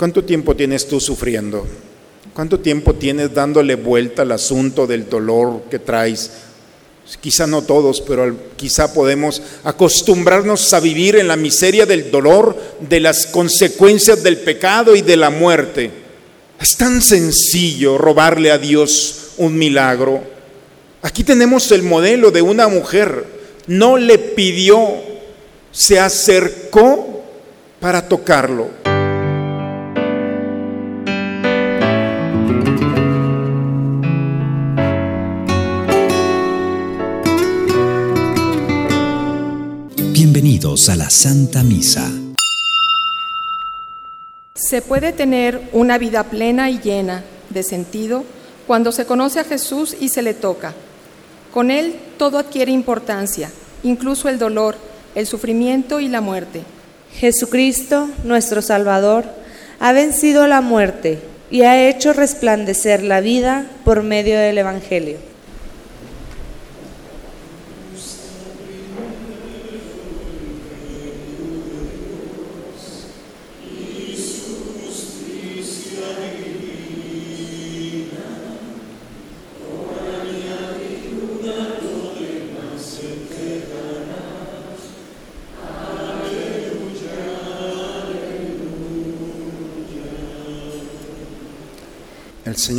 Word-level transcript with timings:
¿Cuánto 0.00 0.24
tiempo 0.24 0.56
tienes 0.56 0.88
tú 0.88 0.98
sufriendo? 0.98 1.66
¿Cuánto 2.32 2.58
tiempo 2.58 2.94
tienes 2.94 3.34
dándole 3.34 3.74
vuelta 3.74 4.22
al 4.22 4.32
asunto 4.32 4.86
del 4.86 5.06
dolor 5.10 5.64
que 5.70 5.78
traes? 5.78 6.30
Quizá 7.20 7.46
no 7.46 7.60
todos, 7.60 8.00
pero 8.00 8.34
quizá 8.56 8.94
podemos 8.94 9.42
acostumbrarnos 9.62 10.72
a 10.72 10.80
vivir 10.80 11.16
en 11.16 11.28
la 11.28 11.36
miseria 11.36 11.84
del 11.84 12.10
dolor, 12.10 12.56
de 12.80 12.98
las 12.98 13.26
consecuencias 13.26 14.22
del 14.22 14.38
pecado 14.38 14.96
y 14.96 15.02
de 15.02 15.18
la 15.18 15.28
muerte. 15.28 15.90
Es 16.58 16.78
tan 16.78 17.02
sencillo 17.02 17.98
robarle 17.98 18.50
a 18.52 18.56
Dios 18.56 19.32
un 19.36 19.58
milagro. 19.58 20.22
Aquí 21.02 21.24
tenemos 21.24 21.70
el 21.72 21.82
modelo 21.82 22.30
de 22.30 22.40
una 22.40 22.68
mujer. 22.68 23.26
No 23.66 23.98
le 23.98 24.16
pidió, 24.16 24.94
se 25.72 26.00
acercó 26.00 27.22
para 27.80 28.08
tocarlo. 28.08 28.70
Bienvenidos 40.22 40.90
a 40.90 40.96
la 40.96 41.08
Santa 41.08 41.62
Misa. 41.62 42.06
Se 44.52 44.82
puede 44.82 45.12
tener 45.12 45.70
una 45.72 45.96
vida 45.96 46.24
plena 46.24 46.68
y 46.68 46.78
llena 46.78 47.24
de 47.48 47.62
sentido 47.62 48.24
cuando 48.66 48.92
se 48.92 49.06
conoce 49.06 49.40
a 49.40 49.44
Jesús 49.44 49.96
y 49.98 50.10
se 50.10 50.20
le 50.20 50.34
toca. 50.34 50.74
Con 51.54 51.70
Él 51.70 51.94
todo 52.18 52.36
adquiere 52.36 52.70
importancia, 52.70 53.50
incluso 53.82 54.28
el 54.28 54.38
dolor, 54.38 54.76
el 55.14 55.26
sufrimiento 55.26 56.00
y 56.00 56.08
la 56.08 56.20
muerte. 56.20 56.64
Jesucristo, 57.14 58.10
nuestro 58.22 58.60
Salvador, 58.60 59.24
ha 59.78 59.92
vencido 59.92 60.46
la 60.46 60.60
muerte 60.60 61.18
y 61.50 61.62
ha 61.62 61.88
hecho 61.88 62.12
resplandecer 62.12 63.02
la 63.02 63.22
vida 63.22 63.70
por 63.86 64.02
medio 64.02 64.38
del 64.38 64.58
Evangelio. 64.58 65.29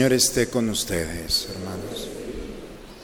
Señor 0.01 0.13
esté 0.13 0.47
con 0.47 0.67
ustedes, 0.67 1.47
hermanos. 1.53 2.07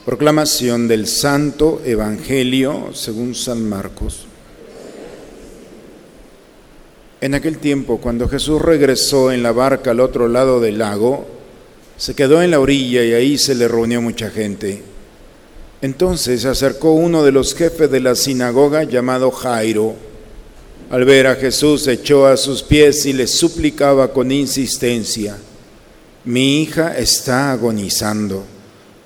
Proclamación 0.04 0.88
del 0.88 1.06
Santo 1.06 1.80
Evangelio 1.84 2.90
según 2.92 3.36
San 3.36 3.62
Marcos. 3.68 4.26
En 7.20 7.34
aquel 7.34 7.58
tiempo, 7.58 7.98
cuando 7.98 8.28
Jesús 8.28 8.60
regresó 8.60 9.30
en 9.30 9.44
la 9.44 9.52
barca 9.52 9.92
al 9.92 10.00
otro 10.00 10.26
lado 10.26 10.58
del 10.58 10.78
lago, 10.78 11.24
se 11.96 12.16
quedó 12.16 12.42
en 12.42 12.50
la 12.50 12.58
orilla 12.58 13.04
y 13.04 13.12
ahí 13.12 13.38
se 13.38 13.54
le 13.54 13.68
reunió 13.68 14.02
mucha 14.02 14.30
gente. 14.30 14.82
Entonces 15.80 16.42
se 16.42 16.48
acercó 16.48 16.94
uno 16.94 17.22
de 17.22 17.30
los 17.30 17.54
jefes 17.54 17.88
de 17.92 18.00
la 18.00 18.16
sinagoga 18.16 18.82
llamado 18.82 19.30
Jairo. 19.30 19.94
Al 20.90 21.04
ver 21.04 21.28
a 21.28 21.36
Jesús 21.36 21.86
echó 21.86 22.26
a 22.26 22.36
sus 22.36 22.64
pies 22.64 23.06
y 23.06 23.12
le 23.12 23.28
suplicaba 23.28 24.12
con 24.12 24.32
insistencia 24.32 25.38
mi 26.28 26.60
hija 26.60 26.94
está 26.98 27.52
agonizando, 27.52 28.44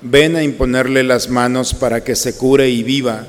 ven 0.01 0.35
a 0.35 0.43
imponerle 0.43 1.03
las 1.03 1.29
manos 1.29 1.73
para 1.73 2.03
que 2.03 2.17
se 2.17 2.35
cure 2.35 2.69
y 2.69 2.83
viva. 2.83 3.25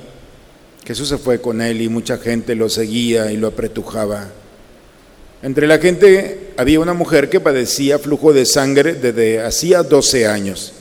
Jesús 0.85 1.11
se 1.11 1.17
fue 1.17 1.41
con 1.41 1.61
él 1.63 1.81
y 1.81 1.89
mucha 1.89 2.19
gente 2.19 2.57
lo 2.57 2.69
seguía 2.69 3.31
y 3.31 3.37
lo 3.37 3.47
apretujaba. 3.47 4.31
Entre 5.45 5.69
la 5.69 5.79
gente 5.79 6.55
había 6.57 6.81
una 6.81 6.93
mujer 6.93 7.31
que 7.31 7.39
padecía 7.39 8.01
flujo 8.01 8.33
de 8.33 8.47
sangre 8.47 8.95
desde 8.95 9.41
hacía 9.41 9.85
12 9.85 10.27
años. 10.27 10.73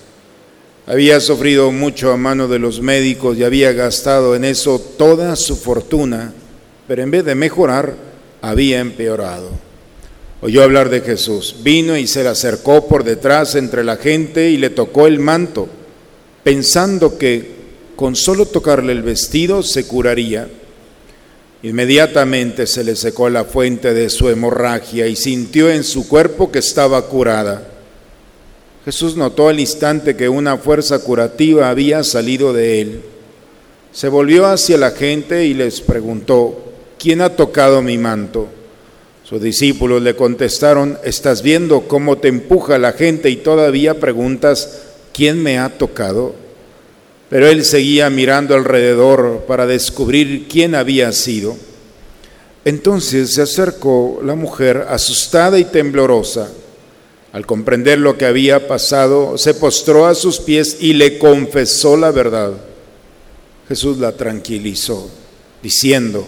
Había 0.88 1.20
sufrido 1.20 1.72
mucho 1.72 2.12
a 2.12 2.18
mano 2.18 2.48
de 2.48 2.58
los 2.58 2.82
médicos 2.82 3.38
y 3.38 3.44
había 3.44 3.74
gastado 3.74 4.36
en 4.36 4.44
eso 4.44 4.80
toda 4.80 5.36
su 5.36 5.56
fortuna, 5.56 6.34
pero 6.88 7.04
en 7.04 7.12
vez 7.12 7.24
de 7.26 7.36
mejorar, 7.36 7.94
había 8.42 8.80
empeorado 8.80 9.52
oyó 10.44 10.62
hablar 10.62 10.90
de 10.90 11.00
Jesús. 11.00 11.56
Vino 11.64 11.98
y 11.98 12.06
se 12.06 12.22
le 12.22 12.30
acercó 12.30 12.86
por 12.86 13.06
detrás 13.06 13.56
entre 13.56 13.84
la 13.84 13.96
gente 13.96 14.50
y 14.50 14.58
le 14.58 14.70
tocó 14.70 15.08
el 15.08 15.20
manto, 15.20 15.70
pensando 16.44 17.18
que 17.18 17.64
con 17.96 18.18
solo 18.18 18.46
tocarle 18.46 18.92
el 18.92 19.04
vestido 19.04 19.64
se 19.64 19.88
curaría. 19.88 20.50
Inmediatamente 21.62 22.68
se 22.68 22.84
le 22.84 22.98
secó 22.98 23.30
la 23.30 23.46
fuente 23.46 23.94
de 23.94 24.10
su 24.10 24.28
hemorragia 24.28 25.08
y 25.08 25.16
sintió 25.16 25.72
en 25.72 25.86
su 25.86 26.10
cuerpo 26.10 26.52
que 26.52 26.60
estaba 26.60 27.02
curada. 27.08 27.66
Jesús 28.84 29.16
notó 29.16 29.48
al 29.48 29.62
instante 29.62 30.18
que 30.18 30.28
una 30.28 30.58
fuerza 30.58 31.00
curativa 31.00 31.70
había 31.70 32.04
salido 32.04 32.52
de 32.52 32.82
él. 32.82 33.02
Se 33.94 34.10
volvió 34.10 34.46
hacia 34.48 34.78
la 34.78 34.92
gente 34.92 35.46
y 35.46 35.54
les 35.54 35.80
preguntó, 35.80 36.74
¿quién 37.00 37.22
ha 37.22 37.30
tocado 37.38 37.82
mi 37.82 37.98
manto? 37.98 38.50
Sus 39.34 39.42
discípulos 39.42 40.04
le 40.04 40.16
contestaron, 40.16 41.00
¿estás 41.04 41.42
viendo 41.42 41.88
cómo 41.88 42.20
te 42.20 42.28
empuja 42.28 42.78
la 42.78 42.92
gente 42.92 43.32
y 43.32 43.38
todavía 43.38 44.00
preguntas, 44.00 44.84
¿quién 45.12 45.42
me 45.42 45.58
ha 45.58 45.76
tocado? 45.76 46.36
Pero 47.32 47.48
él 47.48 47.66
seguía 47.66 48.12
mirando 48.12 48.54
alrededor 48.54 49.46
para 49.48 49.66
descubrir 49.66 50.48
quién 50.48 50.76
había 50.76 51.12
sido. 51.14 51.58
Entonces 52.64 53.34
se 53.34 53.42
acercó 53.42 54.22
la 54.24 54.36
mujer 54.36 54.86
asustada 54.88 55.58
y 55.58 55.66
temblorosa. 55.66 56.52
Al 57.32 57.48
comprender 57.48 57.98
lo 57.98 58.20
que 58.20 58.28
había 58.28 58.68
pasado, 58.68 59.40
se 59.40 59.56
postró 59.56 60.06
a 60.06 60.14
sus 60.14 60.42
pies 60.42 60.78
y 60.80 60.94
le 60.94 61.18
confesó 61.18 61.98
la 61.98 62.12
verdad. 62.12 62.52
Jesús 63.68 63.98
la 63.98 64.12
tranquilizó, 64.12 65.10
diciendo, 65.64 66.28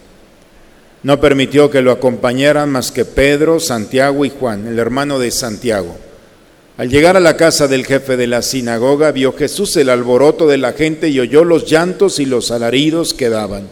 No 1.03 1.19
permitió 1.19 1.69
que 1.71 1.81
lo 1.81 1.91
acompañaran 1.91 2.69
más 2.69 2.91
que 2.91 3.05
Pedro, 3.05 3.59
Santiago 3.59 4.23
y 4.23 4.29
Juan, 4.29 4.67
el 4.67 4.77
hermano 4.77 5.17
de 5.17 5.31
Santiago. 5.31 5.97
Al 6.77 6.89
llegar 6.89 7.17
a 7.17 7.19
la 7.19 7.37
casa 7.37 7.67
del 7.67 7.85
jefe 7.85 8.17
de 8.17 8.27
la 8.27 8.41
sinagoga, 8.41 9.11
vio 9.11 9.33
Jesús 9.33 9.75
el 9.77 9.89
alboroto 9.89 10.47
de 10.47 10.57
la 10.57 10.73
gente 10.73 11.09
y 11.09 11.19
oyó 11.19 11.43
los 11.43 11.69
llantos 11.69 12.19
y 12.19 12.25
los 12.25 12.51
alaridos 12.51 13.13
que 13.13 13.29
daban. 13.29 13.67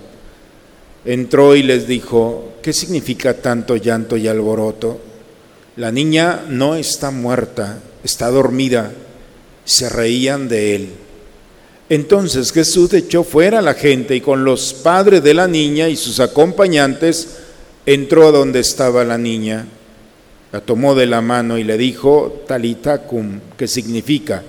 Entró 1.05 1.55
y 1.55 1.63
les 1.63 1.87
dijo, 1.87 2.53
¿qué 2.61 2.73
significa 2.73 3.35
tanto 3.35 3.75
llanto 3.77 4.17
y 4.17 4.27
alboroto? 4.27 4.99
La 5.75 5.91
niña 5.91 6.45
no 6.49 6.75
está 6.75 7.09
muerta, 7.09 7.79
está 8.03 8.29
dormida. 8.29 8.91
Se 9.65 9.87
reían 9.87 10.49
de 10.49 10.75
él. 10.75 10.89
Entonces 11.89 12.51
Jesús 12.51 12.93
echó 12.93 13.23
fuera 13.23 13.59
a 13.59 13.63
la 13.63 13.73
gente 13.73 14.15
y 14.15 14.21
con 14.21 14.43
los 14.43 14.73
padres 14.73 15.23
de 15.23 15.33
la 15.33 15.47
niña 15.47 15.89
y 15.89 15.95
sus 15.95 16.19
acompañantes 16.19 17.37
entró 17.85 18.27
a 18.27 18.31
donde 18.31 18.59
estaba 18.59 19.03
la 19.03 19.17
niña. 19.17 19.65
La 20.51 20.61
tomó 20.61 20.93
de 20.93 21.07
la 21.07 21.21
mano 21.21 21.57
y 21.57 21.63
le 21.63 21.77
dijo, 21.77 22.43
Talitacum, 22.47 23.39
que 23.57 23.67
significa, 23.67 24.43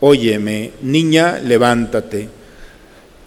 óyeme, 0.00 0.72
niña, 0.80 1.38
levántate. 1.38 2.28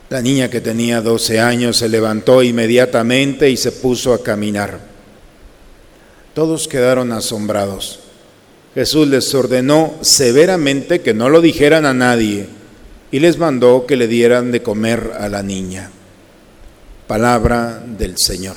La 0.09 0.21
niña 0.21 0.49
que 0.49 0.61
tenía 0.61 1.01
12 1.01 1.39
años 1.39 1.77
se 1.77 1.89
levantó 1.89 2.41
inmediatamente 2.41 3.49
y 3.51 3.57
se 3.57 3.71
puso 3.71 4.13
a 4.13 4.23
caminar. 4.23 4.79
Todos 6.33 6.67
quedaron 6.67 7.11
asombrados. 7.11 7.99
Jesús 8.73 9.07
les 9.07 9.31
ordenó 9.35 9.93
severamente 10.01 11.01
que 11.01 11.13
no 11.13 11.29
lo 11.29 11.41
dijeran 11.41 11.85
a 11.85 11.93
nadie 11.93 12.47
y 13.13 13.19
les 13.19 13.37
mandó 13.37 13.85
que 13.85 13.95
le 13.95 14.07
dieran 14.07 14.51
de 14.51 14.63
comer 14.63 15.11
a 15.19 15.29
la 15.29 15.43
niña. 15.43 15.91
Palabra 17.05 17.83
del 17.85 18.15
Señor. 18.17 18.55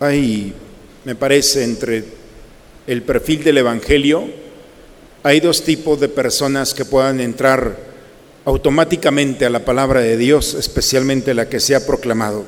Hay 0.00 0.52
me 1.04 1.14
parece, 1.14 1.62
entre 1.62 2.02
el 2.88 3.02
perfil 3.02 3.44
del 3.44 3.58
Evangelio, 3.58 4.24
hay 5.22 5.38
dos 5.38 5.62
tipos 5.62 6.00
de 6.00 6.08
personas 6.08 6.74
que 6.74 6.84
puedan 6.84 7.20
entrar 7.20 7.76
automáticamente 8.44 9.46
a 9.46 9.50
la 9.50 9.64
palabra 9.64 10.00
de 10.00 10.16
Dios, 10.16 10.54
especialmente 10.54 11.34
la 11.34 11.48
que 11.48 11.60
se 11.60 11.76
ha 11.76 11.86
proclamado. 11.86 12.44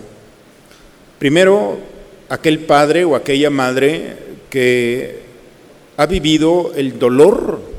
Primero, 1.21 1.79
aquel 2.29 2.59
padre 2.59 3.05
o 3.05 3.15
aquella 3.15 3.51
madre 3.51 4.17
que 4.51 5.21
ha 5.97 6.07
vivido 6.07 6.73
el 6.75 6.99
dolor 6.99 7.70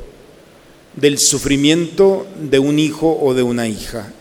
del 0.95 1.19
sufrimiento 1.19 2.27
de 2.39 2.59
un 2.59 2.79
hijo 2.79 3.17
o 3.21 3.33
de 3.33 3.43
una 3.43 3.67
hija. 3.67 4.11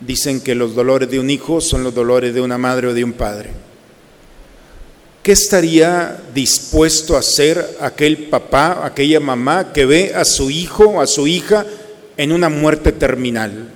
Dicen 0.00 0.40
que 0.40 0.54
los 0.54 0.74
dolores 0.74 1.10
de 1.10 1.18
un 1.18 1.30
hijo 1.30 1.60
son 1.60 1.82
los 1.82 1.94
dolores 1.94 2.34
de 2.34 2.40
una 2.40 2.58
madre 2.58 2.88
o 2.88 2.94
de 2.94 3.04
un 3.04 3.12
padre. 3.12 3.50
¿Qué 5.22 5.32
estaría 5.32 6.22
dispuesto 6.34 7.16
a 7.16 7.20
hacer 7.20 7.78
aquel 7.80 8.28
papá, 8.28 8.82
aquella 8.84 9.18
mamá 9.18 9.72
que 9.72 9.84
ve 9.84 10.12
a 10.14 10.24
su 10.24 10.50
hijo 10.50 10.84
o 10.84 11.00
a 11.00 11.06
su 11.06 11.26
hija 11.26 11.66
en 12.16 12.30
una 12.30 12.48
muerte 12.48 12.92
terminal? 12.92 13.72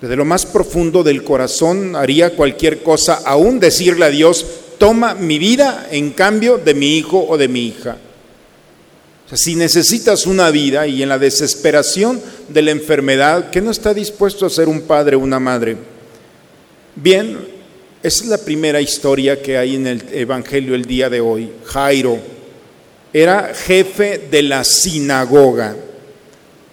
Desde 0.00 0.16
lo 0.16 0.24
más 0.24 0.46
profundo 0.46 1.02
del 1.02 1.22
corazón 1.22 1.94
haría 1.94 2.34
cualquier 2.34 2.82
cosa, 2.82 3.20
aún 3.26 3.60
decirle 3.60 4.06
a 4.06 4.10
Dios, 4.10 4.46
toma 4.78 5.14
mi 5.14 5.38
vida 5.38 5.88
en 5.90 6.12
cambio 6.12 6.56
de 6.56 6.72
mi 6.72 6.96
hijo 6.96 7.26
o 7.28 7.36
de 7.36 7.48
mi 7.48 7.66
hija. 7.66 7.98
Si 9.32 9.54
necesitas 9.54 10.26
una 10.26 10.50
vida 10.50 10.86
y 10.86 11.02
en 11.02 11.08
la 11.08 11.18
desesperación 11.18 12.20
de 12.48 12.62
la 12.62 12.72
enfermedad, 12.72 13.50
¿qué 13.50 13.60
no 13.60 13.70
está 13.70 13.94
dispuesto 13.94 14.44
a 14.44 14.50
ser 14.50 14.68
un 14.68 14.82
padre 14.82 15.14
o 15.14 15.20
una 15.20 15.38
madre? 15.38 15.76
Bien, 16.96 17.38
esa 18.02 18.24
es 18.24 18.28
la 18.28 18.38
primera 18.38 18.80
historia 18.80 19.40
que 19.40 19.56
hay 19.56 19.76
en 19.76 19.86
el 19.86 20.04
Evangelio 20.12 20.74
el 20.74 20.84
día 20.84 21.08
de 21.08 21.20
hoy. 21.20 21.52
Jairo 21.64 22.18
era 23.12 23.52
jefe 23.54 24.28
de 24.30 24.42
la 24.42 24.64
sinagoga. 24.64 25.76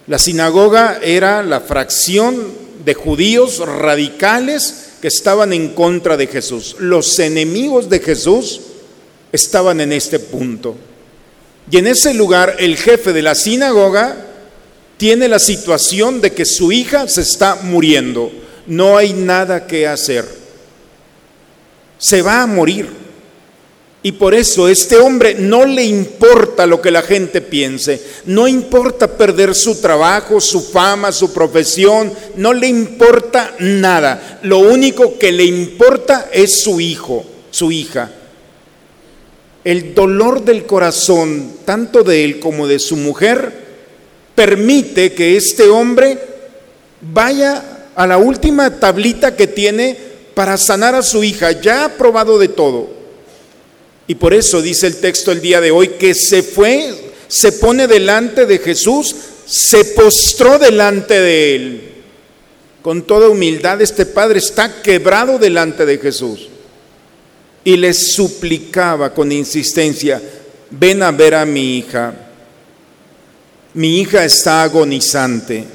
La 0.08 0.18
sinagoga 0.18 0.98
era 1.02 1.42
la 1.42 1.60
fracción 1.60 2.52
de 2.84 2.94
judíos 2.94 3.58
radicales 3.58 4.94
que 5.00 5.08
estaban 5.08 5.52
en 5.52 5.74
contra 5.74 6.16
de 6.16 6.26
Jesús. 6.26 6.76
Los 6.80 7.18
enemigos 7.18 7.88
de 7.88 8.00
Jesús 8.00 8.60
estaban 9.30 9.80
en 9.80 9.92
este 9.92 10.18
punto. 10.18 10.76
Y 11.70 11.76
en 11.76 11.86
ese 11.86 12.14
lugar 12.14 12.56
el 12.58 12.76
jefe 12.76 13.12
de 13.12 13.22
la 13.22 13.34
sinagoga 13.34 14.16
tiene 14.96 15.28
la 15.28 15.38
situación 15.38 16.20
de 16.20 16.32
que 16.32 16.44
su 16.44 16.72
hija 16.72 17.08
se 17.08 17.20
está 17.22 17.56
muriendo. 17.62 18.30
No 18.66 18.96
hay 18.96 19.12
nada 19.12 19.66
que 19.66 19.86
hacer. 19.86 20.26
Se 21.98 22.22
va 22.22 22.42
a 22.42 22.46
morir. 22.46 22.88
Y 24.02 24.12
por 24.12 24.34
eso 24.34 24.68
este 24.68 24.96
hombre 24.96 25.34
no 25.34 25.64
le 25.64 25.84
importa 25.84 26.66
lo 26.66 26.80
que 26.80 26.92
la 26.92 27.02
gente 27.02 27.40
piense, 27.40 28.00
no 28.26 28.46
importa 28.46 29.08
perder 29.18 29.56
su 29.56 29.80
trabajo, 29.80 30.40
su 30.40 30.60
fama, 30.60 31.10
su 31.10 31.32
profesión, 31.32 32.12
no 32.36 32.52
le 32.52 32.68
importa 32.68 33.56
nada. 33.58 34.38
Lo 34.44 34.60
único 34.60 35.18
que 35.18 35.32
le 35.32 35.44
importa 35.44 36.30
es 36.32 36.62
su 36.62 36.80
hijo, 36.80 37.24
su 37.50 37.72
hija. 37.72 38.12
El 39.68 39.94
dolor 39.94 40.46
del 40.46 40.64
corazón, 40.64 41.58
tanto 41.66 42.02
de 42.02 42.24
él 42.24 42.40
como 42.40 42.66
de 42.66 42.78
su 42.78 42.96
mujer, 42.96 43.52
permite 44.34 45.12
que 45.12 45.36
este 45.36 45.64
hombre 45.64 46.16
vaya 47.02 47.90
a 47.94 48.06
la 48.06 48.16
última 48.16 48.80
tablita 48.80 49.36
que 49.36 49.46
tiene 49.46 49.94
para 50.32 50.56
sanar 50.56 50.94
a 50.94 51.02
su 51.02 51.22
hija. 51.22 51.52
Ya 51.60 51.84
ha 51.84 51.98
probado 51.98 52.38
de 52.38 52.48
todo 52.48 52.88
y 54.06 54.14
por 54.14 54.32
eso 54.32 54.62
dice 54.62 54.86
el 54.86 54.96
texto 54.96 55.32
el 55.32 55.42
día 55.42 55.60
de 55.60 55.70
hoy 55.70 55.88
que 55.98 56.14
se 56.14 56.42
fue, 56.42 57.12
se 57.28 57.52
pone 57.52 57.86
delante 57.86 58.46
de 58.46 58.60
Jesús, 58.60 59.14
se 59.44 59.84
postró 59.84 60.58
delante 60.58 61.20
de 61.20 61.54
él. 61.54 61.92
Con 62.80 63.02
toda 63.02 63.28
humildad 63.28 63.82
este 63.82 64.06
padre 64.06 64.38
está 64.38 64.80
quebrado 64.80 65.38
delante 65.38 65.84
de 65.84 65.98
Jesús. 65.98 66.48
Y 67.68 67.76
le 67.76 67.92
suplicaba 67.92 69.12
con 69.12 69.30
insistencia, 69.30 70.22
ven 70.70 71.02
a 71.02 71.10
ver 71.10 71.34
a 71.34 71.44
mi 71.44 71.76
hija. 71.76 72.14
Mi 73.74 74.00
hija 74.00 74.24
está 74.24 74.62
agonizante. 74.62 75.66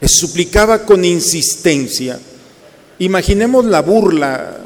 Le 0.00 0.08
suplicaba 0.08 0.86
con 0.86 1.04
insistencia. 1.04 2.20
Imaginemos 3.00 3.64
la 3.64 3.82
burla 3.82 4.56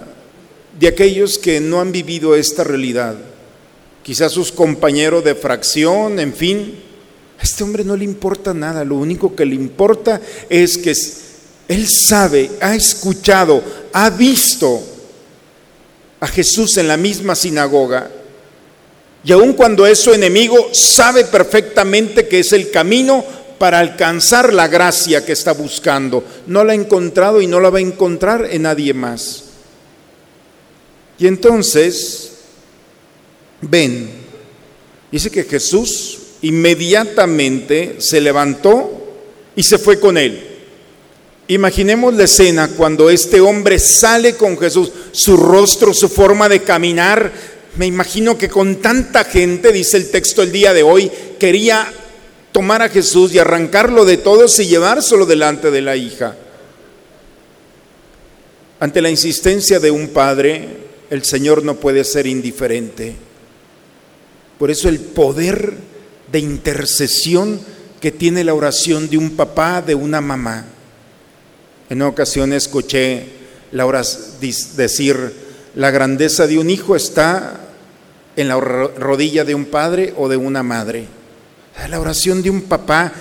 de 0.78 0.86
aquellos 0.86 1.38
que 1.38 1.60
no 1.60 1.80
han 1.80 1.92
vivido 1.92 2.36
esta 2.36 2.62
realidad. 2.62 3.16
Quizás 4.02 4.32
sus 4.32 4.52
compañeros 4.52 5.24
de 5.24 5.34
fracción, 5.34 6.20
en 6.20 6.34
fin. 6.34 6.74
A 7.38 7.42
este 7.42 7.64
hombre 7.64 7.84
no 7.84 7.96
le 7.96 8.04
importa 8.04 8.52
nada, 8.52 8.84
lo 8.84 8.96
único 8.96 9.34
que 9.34 9.46
le 9.46 9.54
importa 9.54 10.20
es 10.50 10.76
que 10.76 10.92
él 11.68 11.86
sabe, 11.88 12.50
ha 12.60 12.74
escuchado, 12.74 13.62
ha 13.94 14.10
visto 14.10 14.97
a 16.20 16.26
Jesús 16.26 16.76
en 16.76 16.88
la 16.88 16.96
misma 16.96 17.34
sinagoga. 17.34 18.10
Y 19.24 19.32
aun 19.32 19.52
cuando 19.52 19.86
es 19.86 19.98
su 19.98 20.12
enemigo, 20.12 20.70
sabe 20.72 21.24
perfectamente 21.24 22.28
que 22.28 22.40
es 22.40 22.52
el 22.52 22.70
camino 22.70 23.24
para 23.58 23.80
alcanzar 23.80 24.54
la 24.54 24.68
gracia 24.68 25.24
que 25.24 25.32
está 25.32 25.52
buscando. 25.52 26.24
No 26.46 26.64
la 26.64 26.72
ha 26.72 26.76
encontrado 26.76 27.40
y 27.40 27.46
no 27.46 27.60
la 27.60 27.70
va 27.70 27.78
a 27.78 27.82
encontrar 27.82 28.48
en 28.50 28.62
nadie 28.62 28.94
más. 28.94 29.44
Y 31.18 31.26
entonces, 31.26 32.30
ven, 33.60 34.08
dice 35.10 35.30
que 35.30 35.44
Jesús 35.44 36.18
inmediatamente 36.42 37.96
se 37.98 38.20
levantó 38.20 39.16
y 39.56 39.64
se 39.64 39.78
fue 39.78 39.98
con 39.98 40.16
él. 40.16 40.47
Imaginemos 41.50 42.12
la 42.12 42.24
escena 42.24 42.68
cuando 42.68 43.08
este 43.08 43.40
hombre 43.40 43.78
sale 43.78 44.34
con 44.34 44.58
Jesús, 44.58 44.92
su 45.12 45.34
rostro, 45.34 45.94
su 45.94 46.10
forma 46.10 46.46
de 46.46 46.62
caminar. 46.62 47.32
Me 47.78 47.86
imagino 47.86 48.36
que 48.36 48.50
con 48.50 48.76
tanta 48.76 49.24
gente, 49.24 49.72
dice 49.72 49.96
el 49.96 50.10
texto 50.10 50.42
el 50.42 50.52
día 50.52 50.74
de 50.74 50.82
hoy, 50.82 51.10
quería 51.40 51.90
tomar 52.52 52.82
a 52.82 52.90
Jesús 52.90 53.32
y 53.32 53.38
arrancarlo 53.38 54.04
de 54.04 54.18
todos 54.18 54.58
y 54.60 54.66
llevárselo 54.66 55.24
delante 55.24 55.70
de 55.70 55.80
la 55.80 55.96
hija. 55.96 56.36
Ante 58.78 59.00
la 59.00 59.08
insistencia 59.08 59.80
de 59.80 59.90
un 59.90 60.08
padre, 60.08 60.68
el 61.08 61.24
Señor 61.24 61.64
no 61.64 61.76
puede 61.76 62.04
ser 62.04 62.26
indiferente. 62.26 63.16
Por 64.58 64.70
eso 64.70 64.90
el 64.90 65.00
poder 65.00 65.72
de 66.30 66.40
intercesión 66.40 67.58
que 68.02 68.12
tiene 68.12 68.44
la 68.44 68.52
oración 68.52 69.08
de 69.08 69.16
un 69.16 69.30
papá, 69.30 69.80
de 69.80 69.94
una 69.94 70.20
mamá. 70.20 70.66
En 71.90 71.98
una 71.98 72.08
ocasión 72.08 72.52
escuché 72.52 73.24
la 73.72 74.04
decir, 74.76 75.32
la 75.74 75.90
grandeza 75.90 76.46
de 76.46 76.58
un 76.58 76.68
hijo 76.68 76.96
está 76.96 77.60
en 78.36 78.48
la 78.48 78.60
rodilla 78.60 79.44
de 79.44 79.54
un 79.54 79.66
padre 79.66 80.12
o 80.16 80.28
de 80.28 80.36
una 80.36 80.62
madre. 80.62 81.06
La 81.88 82.00
oración 82.00 82.42
de 82.42 82.50
un 82.50 82.62
papá 82.62 83.12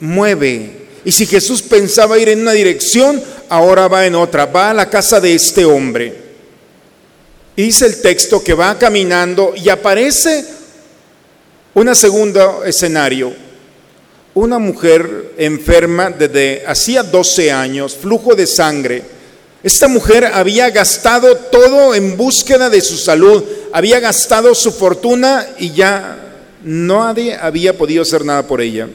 mueve. 0.00 0.86
Y 1.04 1.12
si 1.12 1.26
Jesús 1.26 1.62
pensaba 1.62 2.18
ir 2.18 2.30
en 2.30 2.40
una 2.40 2.52
dirección, 2.52 3.22
ahora 3.48 3.88
va 3.88 4.06
en 4.06 4.14
otra, 4.14 4.46
va 4.46 4.70
a 4.70 4.74
la 4.74 4.88
casa 4.88 5.20
de 5.20 5.34
este 5.34 5.64
hombre. 5.64 6.24
Y 7.56 7.62
dice 7.62 7.86
el 7.86 8.00
texto 8.00 8.42
que 8.42 8.54
va 8.54 8.78
caminando 8.78 9.52
y 9.54 9.68
aparece 9.68 10.44
un 11.74 11.94
segundo 11.94 12.64
escenario. 12.64 13.43
Una 14.34 14.58
mujer 14.58 15.34
enferma 15.38 16.10
desde 16.10 16.64
hacía 16.66 17.02
12 17.02 17.52
años, 17.52 17.94
flujo 17.94 18.34
de 18.34 18.46
sangre. 18.46 19.02
Esta 19.62 19.88
mujer 19.88 20.24
había 20.26 20.70
gastado 20.70 21.36
todo 21.36 21.94
en 21.94 22.16
búsqueda 22.16 22.68
de 22.68 22.80
su 22.80 22.96
salud, 22.96 23.44
había 23.72 24.00
gastado 24.00 24.54
su 24.54 24.72
fortuna 24.72 25.46
y 25.58 25.70
ya 25.70 26.18
nadie 26.62 27.34
había 27.34 27.78
podido 27.78 28.02
hacer 28.02 28.24
nada 28.24 28.46
por 28.46 28.60
ella. 28.60 28.88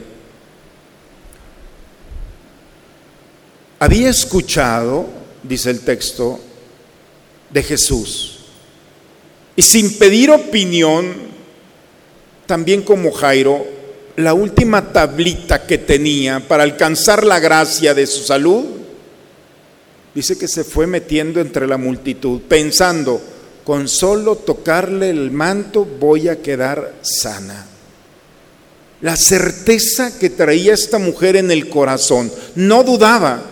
Había 3.78 4.10
escuchado, 4.10 5.06
dice 5.42 5.70
el 5.70 5.80
texto, 5.80 6.38
de 7.50 7.62
Jesús 7.62 8.40
y 9.60 9.62
sin 9.62 9.98
pedir 9.98 10.30
opinión, 10.30 11.14
también 12.46 12.80
como 12.82 13.12
Jairo, 13.12 13.66
la 14.20 14.34
última 14.34 14.92
tablita 14.92 15.66
que 15.66 15.78
tenía 15.78 16.40
para 16.40 16.64
alcanzar 16.64 17.24
la 17.24 17.38
gracia 17.38 17.94
de 17.94 18.06
su 18.06 18.22
salud, 18.24 18.64
dice 20.14 20.36
que 20.36 20.48
se 20.48 20.64
fue 20.64 20.86
metiendo 20.86 21.40
entre 21.40 21.66
la 21.66 21.76
multitud, 21.76 22.40
pensando, 22.42 23.20
con 23.64 23.88
solo 23.88 24.36
tocarle 24.36 25.10
el 25.10 25.30
manto 25.30 25.84
voy 25.84 26.28
a 26.28 26.42
quedar 26.42 26.94
sana. 27.02 27.66
La 29.00 29.16
certeza 29.16 30.18
que 30.18 30.30
traía 30.30 30.74
esta 30.74 30.98
mujer 30.98 31.36
en 31.36 31.50
el 31.50 31.68
corazón, 31.68 32.30
no 32.54 32.82
dudaba, 32.82 33.44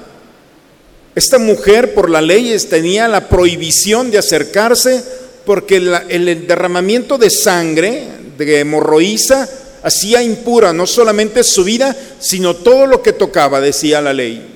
Esta 1.14 1.38
mujer 1.38 1.94
por 1.94 2.10
la 2.10 2.20
ley 2.20 2.56
tenía 2.70 3.08
la 3.08 3.28
prohibición 3.28 4.10
de 4.10 4.18
acercarse 4.18 5.02
porque 5.44 5.76
el 5.76 6.46
derramamiento 6.46 7.18
de 7.18 7.28
sangre 7.28 8.06
de 8.37 8.60
hemorroísa 8.60 9.48
hacía 9.88 10.23
impura 10.23 10.73
no 10.73 10.87
solamente 10.87 11.42
su 11.42 11.64
vida, 11.64 11.97
sino 12.21 12.54
todo 12.54 12.87
lo 12.87 13.02
que 13.02 13.12
tocaba, 13.12 13.61
decía 13.61 14.00
la 14.00 14.12
ley. 14.12 14.47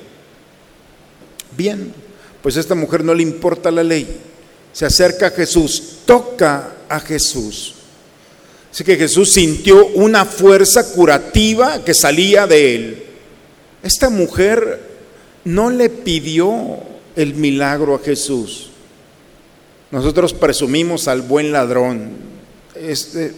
Bien, 1.56 1.92
pues 2.42 2.56
a 2.56 2.60
esta 2.60 2.74
mujer 2.74 3.04
no 3.04 3.14
le 3.14 3.22
importa 3.22 3.70
la 3.70 3.82
ley. 3.82 4.06
Se 4.72 4.86
acerca 4.86 5.26
a 5.26 5.30
Jesús, 5.30 5.98
toca 6.06 6.74
a 6.88 7.00
Jesús. 7.00 7.74
Así 8.70 8.84
que 8.84 8.96
Jesús 8.96 9.32
sintió 9.32 9.86
una 9.88 10.24
fuerza 10.24 10.92
curativa 10.92 11.84
que 11.84 11.92
salía 11.92 12.46
de 12.46 12.74
él. 12.74 13.02
Esta 13.82 14.08
mujer 14.08 14.80
no 15.44 15.68
le 15.68 15.90
pidió 15.90 16.78
el 17.16 17.34
milagro 17.34 17.94
a 17.94 17.98
Jesús. 17.98 18.70
Nosotros 19.90 20.32
presumimos 20.32 21.06
al 21.06 21.20
buen 21.20 21.52
ladrón. 21.52 22.12
Este, 22.74 23.34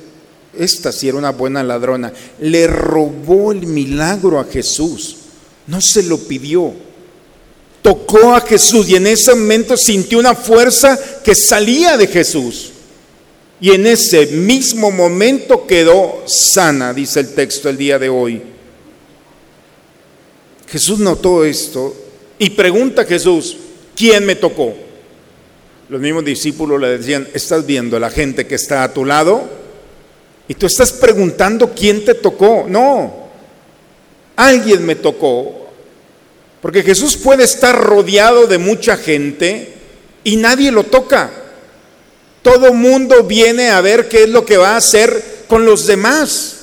esta 0.58 0.92
sí 0.92 1.08
era 1.08 1.18
una 1.18 1.30
buena 1.30 1.62
ladrona. 1.62 2.12
Le 2.40 2.66
robó 2.66 3.52
el 3.52 3.66
milagro 3.66 4.38
a 4.38 4.44
Jesús. 4.44 5.16
No 5.66 5.80
se 5.80 6.02
lo 6.02 6.18
pidió 6.18 6.74
tocó 7.84 8.34
a 8.34 8.40
Jesús 8.40 8.88
y 8.88 8.96
en 8.96 9.06
ese 9.06 9.34
momento 9.34 9.76
sintió 9.76 10.18
una 10.18 10.34
fuerza 10.34 10.98
que 11.22 11.34
salía 11.34 11.98
de 11.98 12.06
Jesús. 12.06 12.70
Y 13.60 13.72
en 13.72 13.86
ese 13.86 14.26
mismo 14.28 14.90
momento 14.90 15.66
quedó 15.66 16.24
sana, 16.26 16.94
dice 16.94 17.20
el 17.20 17.34
texto 17.34 17.68
el 17.68 17.76
día 17.76 17.98
de 17.98 18.08
hoy. 18.08 18.42
Jesús 20.66 20.98
notó 20.98 21.44
esto 21.44 21.94
y 22.38 22.50
pregunta 22.50 23.02
a 23.02 23.04
Jesús, 23.04 23.58
¿quién 23.94 24.24
me 24.24 24.36
tocó? 24.36 24.74
Los 25.90 26.00
mismos 26.00 26.24
discípulos 26.24 26.80
le 26.80 26.96
decían, 26.96 27.28
¿estás 27.34 27.66
viendo 27.66 27.98
a 27.98 28.00
la 28.00 28.10
gente 28.10 28.46
que 28.46 28.54
está 28.54 28.82
a 28.82 28.94
tu 28.94 29.04
lado? 29.04 29.46
Y 30.48 30.54
tú 30.54 30.66
estás 30.66 30.92
preguntando 30.92 31.72
quién 31.74 32.04
te 32.04 32.14
tocó. 32.14 32.66
No, 32.68 33.28
alguien 34.36 34.84
me 34.84 34.96
tocó, 34.96 35.68
porque 36.60 36.82
Jesús 36.82 37.16
puede 37.16 37.44
estar 37.44 37.78
rodeado 37.78 38.46
de 38.46 38.58
mucha 38.58 38.96
gente 38.96 39.74
y 40.22 40.36
nadie 40.36 40.70
lo 40.70 40.84
toca. 40.84 41.30
Todo 42.42 42.74
mundo 42.74 43.24
viene 43.24 43.70
a 43.70 43.80
ver 43.80 44.08
qué 44.08 44.24
es 44.24 44.28
lo 44.28 44.44
que 44.44 44.58
va 44.58 44.72
a 44.72 44.76
hacer 44.76 45.44
con 45.48 45.64
los 45.64 45.86
demás. 45.86 46.56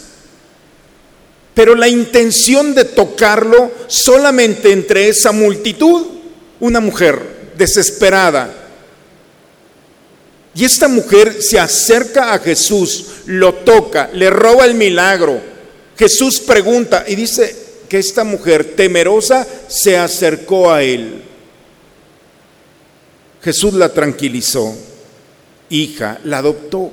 Pero 1.53 1.75
la 1.75 1.87
intención 1.87 2.73
de 2.75 2.85
tocarlo 2.85 3.71
solamente 3.87 4.71
entre 4.71 5.09
esa 5.09 5.31
multitud, 5.31 6.05
una 6.59 6.79
mujer 6.79 7.51
desesperada. 7.57 8.60
Y 10.53 10.65
esta 10.65 10.87
mujer 10.87 11.41
se 11.41 11.59
acerca 11.59 12.33
a 12.33 12.39
Jesús, 12.39 13.05
lo 13.25 13.53
toca, 13.53 14.09
le 14.13 14.29
roba 14.29 14.65
el 14.65 14.75
milagro. 14.75 15.39
Jesús 15.97 16.39
pregunta 16.39 17.05
y 17.07 17.15
dice, 17.15 17.61
que 17.91 17.99
esta 17.99 18.23
mujer 18.23 18.63
temerosa 18.63 19.45
se 19.67 19.97
acercó 19.97 20.71
a 20.71 20.81
él. 20.81 21.23
Jesús 23.43 23.73
la 23.73 23.89
tranquilizó, 23.89 24.73
hija, 25.69 26.17
la 26.23 26.37
adoptó. 26.37 26.89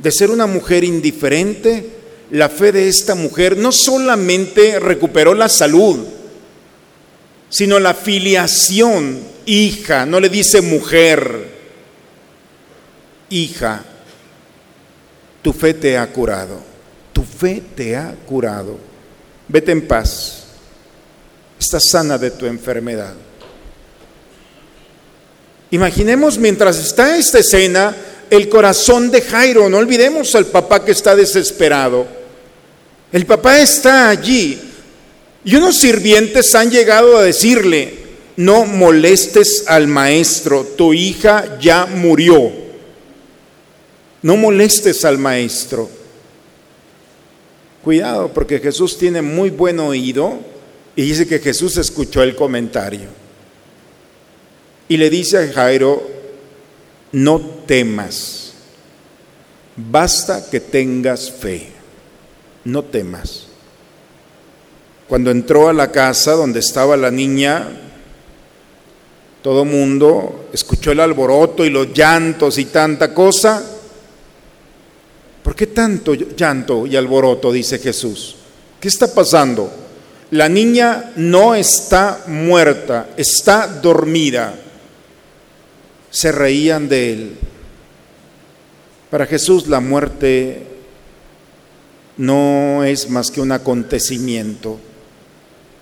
De 0.00 0.10
ser 0.10 0.32
una 0.32 0.48
mujer 0.48 0.82
indiferente, 0.82 1.88
la 2.32 2.48
fe 2.48 2.72
de 2.72 2.88
esta 2.88 3.14
mujer 3.14 3.56
no 3.56 3.70
solamente 3.70 4.80
recuperó 4.80 5.34
la 5.34 5.48
salud, 5.48 6.00
sino 7.48 7.78
la 7.78 7.94
filiación, 7.94 9.20
hija, 9.46 10.04
no 10.04 10.18
le 10.18 10.30
dice 10.30 10.62
mujer, 10.62 11.51
hija, 13.32 13.82
tu 15.42 15.52
fe 15.52 15.74
te 15.74 15.98
ha 15.98 16.06
curado, 16.06 16.60
tu 17.12 17.22
fe 17.22 17.62
te 17.74 17.96
ha 17.96 18.14
curado 18.26 18.92
vete 19.52 19.70
en 19.70 19.86
paz, 19.86 20.44
estás 21.60 21.84
sana 21.90 22.16
de 22.16 22.30
tu 22.30 22.46
enfermedad. 22.46 23.12
Imaginemos 25.70 26.38
mientras 26.38 26.78
está 26.78 27.16
esta 27.16 27.38
escena 27.38 27.94
el 28.30 28.48
corazón 28.48 29.10
de 29.10 29.20
Jairo, 29.20 29.68
no 29.68 29.76
olvidemos 29.76 30.34
al 30.34 30.46
papá 30.46 30.84
que 30.84 30.92
está 30.92 31.14
desesperado. 31.14 32.06
El 33.12 33.26
papá 33.26 33.60
está 33.60 34.08
allí 34.08 34.58
y 35.44 35.54
unos 35.54 35.76
sirvientes 35.76 36.54
han 36.54 36.70
llegado 36.70 37.18
a 37.18 37.22
decirle, 37.22 38.00
no 38.36 38.64
molestes 38.64 39.64
al 39.66 39.86
maestro, 39.86 40.64
tu 40.64 40.94
hija 40.94 41.58
ya 41.60 41.84
murió. 41.84 42.61
No 44.22 44.36
molestes 44.36 45.04
al 45.04 45.18
maestro. 45.18 45.88
Cuidado, 47.82 48.32
porque 48.32 48.60
Jesús 48.60 48.96
tiene 48.96 49.22
muy 49.22 49.50
buen 49.50 49.80
oído 49.80 50.38
y 50.94 51.02
dice 51.02 51.26
que 51.26 51.40
Jesús 51.40 51.76
escuchó 51.76 52.22
el 52.22 52.36
comentario. 52.36 53.08
Y 54.88 54.96
le 54.96 55.10
dice 55.10 55.38
a 55.38 55.52
Jairo, 55.52 56.06
no 57.12 57.40
temas, 57.66 58.52
basta 59.76 60.48
que 60.48 60.60
tengas 60.60 61.30
fe, 61.30 61.68
no 62.64 62.84
temas. 62.84 63.46
Cuando 65.08 65.30
entró 65.30 65.68
a 65.68 65.72
la 65.72 65.90
casa 65.90 66.32
donde 66.32 66.60
estaba 66.60 66.96
la 66.96 67.10
niña, 67.10 67.68
todo 69.42 69.64
mundo 69.64 70.48
escuchó 70.52 70.92
el 70.92 71.00
alboroto 71.00 71.64
y 71.64 71.70
los 71.70 71.92
llantos 71.92 72.58
y 72.58 72.66
tanta 72.66 73.12
cosa, 73.12 73.71
¿Por 75.42 75.56
qué 75.56 75.66
tanto 75.68 76.14
llanto 76.14 76.86
y 76.86 76.96
alboroto? 76.96 77.52
dice 77.52 77.78
Jesús. 77.78 78.36
¿Qué 78.80 78.88
está 78.88 79.12
pasando? 79.12 79.70
La 80.30 80.48
niña 80.48 81.12
no 81.16 81.54
está 81.54 82.24
muerta, 82.26 83.10
está 83.16 83.66
dormida. 83.66 84.54
Se 86.10 86.32
reían 86.32 86.88
de 86.88 87.12
él. 87.12 87.36
Para 89.10 89.26
Jesús 89.26 89.66
la 89.66 89.80
muerte 89.80 90.66
no 92.16 92.84
es 92.84 93.10
más 93.10 93.30
que 93.30 93.40
un 93.40 93.52
acontecimiento 93.52 94.78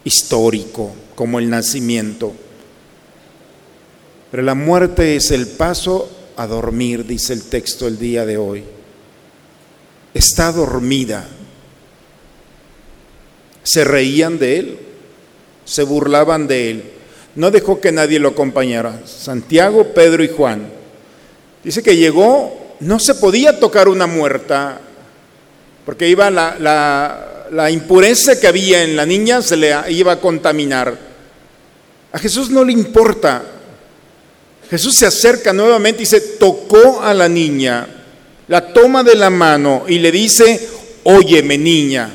histórico 0.05 0.93
como 1.15 1.39
el 1.39 1.51
nacimiento. 1.51 2.33
Pero 4.31 4.43
la 4.43 4.55
muerte 4.55 5.17
es 5.17 5.31
el 5.31 5.47
paso 5.47 6.11
a 6.37 6.47
dormir, 6.47 7.05
dice 7.05 7.35
el 7.35 7.45
texto 7.45 7.87
el 7.87 7.99
día 7.99 8.25
de 8.25 8.37
hoy 8.37 8.65
está 10.15 10.53
dormida. 10.53 11.27
Se 13.63 13.85
reían 13.85 14.39
de 14.39 14.59
él, 14.59 14.79
se 15.65 15.83
burlaban 15.83 16.47
de 16.47 16.71
él. 16.71 16.85
No 17.37 17.51
dejó 17.51 17.81
que 17.81 17.93
nadie 17.93 18.19
lo 18.19 18.31
acompañara. 18.31 19.01
Santiago, 19.07 19.95
Pedro 19.95 20.25
y 20.25 20.29
Juan. 20.29 20.69
Dice 21.63 21.83
que 21.83 21.97
llegó, 21.97 22.77
no 22.81 22.99
se 22.99 23.15
podía 23.15 23.61
tocar 23.61 23.89
una 23.89 24.07
muerta, 24.07 24.81
porque 25.85 26.09
iba 26.09 26.31
la, 26.31 26.57
la 27.51 27.71
impureza 27.71 28.41
que 28.41 28.49
había 28.49 28.83
en 28.83 28.97
la 28.97 29.07
niña, 29.07 29.43
se 29.43 29.57
le 29.57 29.75
iba 29.93 30.13
a 30.13 30.21
contaminar. 30.21 30.97
A 32.13 32.19
Jesús 32.19 32.51
no 32.51 32.65
le 32.65 32.73
importa. 32.73 33.43
Jesús 34.69 34.95
se 34.95 35.07
acerca 35.07 35.53
nuevamente 35.53 36.03
y 36.03 36.07
se 36.07 36.21
tocó 36.21 37.01
a 37.03 37.13
la 37.13 37.29
niña 37.29 38.00
la 38.51 38.73
toma 38.73 39.05
de 39.05 39.15
la 39.15 39.31
mano 39.31 39.85
y 39.87 40.01
le 40.01 40.11
dice, 40.11 40.69
óyeme 41.05 41.57
niña, 41.57 42.13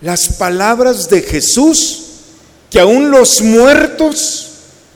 las 0.00 0.30
palabras 0.38 1.10
de 1.10 1.20
Jesús 1.20 2.04
que 2.70 2.80
aún 2.80 3.10
los 3.10 3.42
muertos 3.42 4.52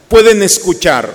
pueden 0.09 0.43
escuchar. 0.43 1.11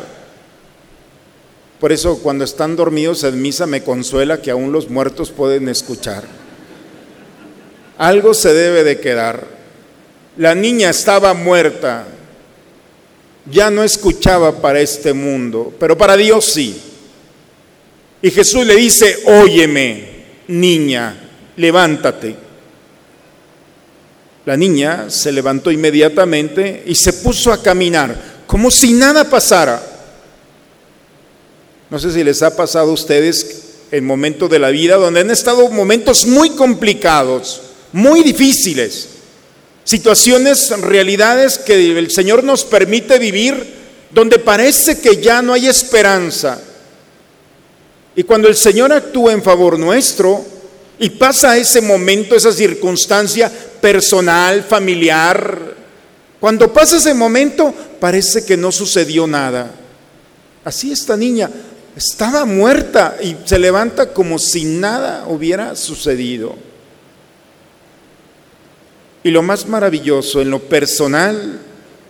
Por 1.80 1.92
eso 1.92 2.20
cuando 2.20 2.44
están 2.44 2.76
dormidos 2.76 3.24
en 3.24 3.42
misa 3.42 3.66
me 3.66 3.82
consuela 3.82 4.40
que 4.40 4.52
aún 4.52 4.72
los 4.72 4.88
muertos 4.88 5.32
pueden 5.32 5.68
escuchar. 5.68 6.24
Algo 7.98 8.36
se 8.36 8.54
debe 8.54 8.84
de 8.84 9.00
quedar. 9.00 9.48
La 10.38 10.54
niña 10.54 10.92
estaba 10.92 11.34
muerta, 11.34 12.06
ya 13.52 13.72
no 13.72 13.84
escuchaba 13.84 14.62
para 14.62 14.80
este 14.80 15.14
mundo, 15.14 15.74
pero 15.80 15.98
para 15.98 16.16
Dios 16.16 16.46
sí. 16.46 16.84
Y 18.22 18.32
Jesús 18.32 18.66
le 18.66 18.76
dice, 18.76 19.20
óyeme, 19.26 20.04
niña, 20.48 21.16
levántate. 21.56 22.36
La 24.46 24.56
niña 24.56 25.10
se 25.10 25.32
levantó 25.32 25.72
inmediatamente 25.72 26.84
y 26.86 26.96
se 26.96 27.14
puso 27.14 27.52
a 27.52 27.62
caminar, 27.62 28.44
como 28.48 28.72
si 28.72 28.94
nada 28.94 29.30
pasara. 29.30 29.82
No 31.90 32.00
sé 32.00 32.12
si 32.12 32.24
les 32.24 32.42
ha 32.42 32.56
pasado 32.56 32.90
a 32.90 32.94
ustedes 32.94 33.64
en 33.92 34.06
momentos 34.06 34.50
de 34.50 34.60
la 34.60 34.70
vida 34.70 34.96
donde 34.96 35.22
han 35.22 35.32
estado 35.32 35.70
momentos 35.70 36.26
muy 36.26 36.52
complicados, 36.52 37.62
muy 37.92 38.24
difíciles. 38.24 39.10
situaciones, 39.84 40.70
realidades 40.82 41.58
que 41.60 41.98
el 41.98 42.12
Señor 42.12 42.44
nos 42.44 42.66
permite 42.66 43.20
vivir 43.20 43.76
donde 44.12 44.38
parece 44.38 45.00
que 45.00 45.22
ya 45.22 45.42
no 45.42 45.54
hay 45.54 45.68
esperanza. 45.68 46.62
Y 48.18 48.24
cuando 48.24 48.48
el 48.48 48.56
Señor 48.56 48.92
actúa 48.92 49.32
en 49.32 49.44
favor 49.44 49.78
nuestro 49.78 50.44
y 50.98 51.12
pasa 51.12 51.56
ese 51.56 51.82
momento, 51.82 52.36
esa 52.36 52.52
circunstancia 52.52 53.52
personal, 53.80 54.64
familiar, 54.64 55.76
cuando 56.40 56.74
pasa 56.74 56.98
ese 56.98 57.14
momento 57.14 57.72
parece 58.00 58.44
que 58.44 58.58
no 58.58 58.72
sucedió 58.72 59.28
nada. 59.28 59.70
Así 60.66 60.92
esta 60.92 61.16
niña 61.16 61.52
estaba 61.96 62.44
muerta 62.46 63.18
y 63.22 63.36
se 63.46 63.60
levanta 63.60 64.12
como 64.12 64.40
si 64.40 64.66
nada 64.66 65.28
hubiera 65.28 65.76
sucedido. 65.76 66.56
Y 69.24 69.30
lo 69.30 69.44
más 69.44 69.68
maravilloso, 69.68 70.42
en 70.42 70.50
lo 70.50 70.58
personal, 70.58 71.60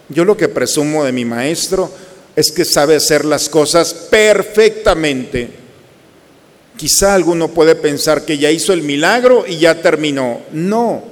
yo 0.07 0.23
lo 0.23 0.37
que 0.37 0.47
presumo 0.47 1.03
de 1.03 1.11
mi 1.11 1.25
maestro 1.25 1.91
es 2.33 2.49
que 2.49 2.63
sabe 2.63 2.95
hacer 2.95 3.25
las 3.25 3.49
cosas 3.49 3.93
perfectamente. 3.93 5.66
Quizá 6.77 7.15
alguno 7.15 7.47
puede 7.49 7.75
pensar 7.75 8.23
que 8.23 8.37
ya 8.37 8.51
hizo 8.51 8.71
el 8.71 8.83
milagro 8.83 9.45
y 9.47 9.57
ya 9.57 9.81
terminó. 9.81 10.41
No, 10.53 11.03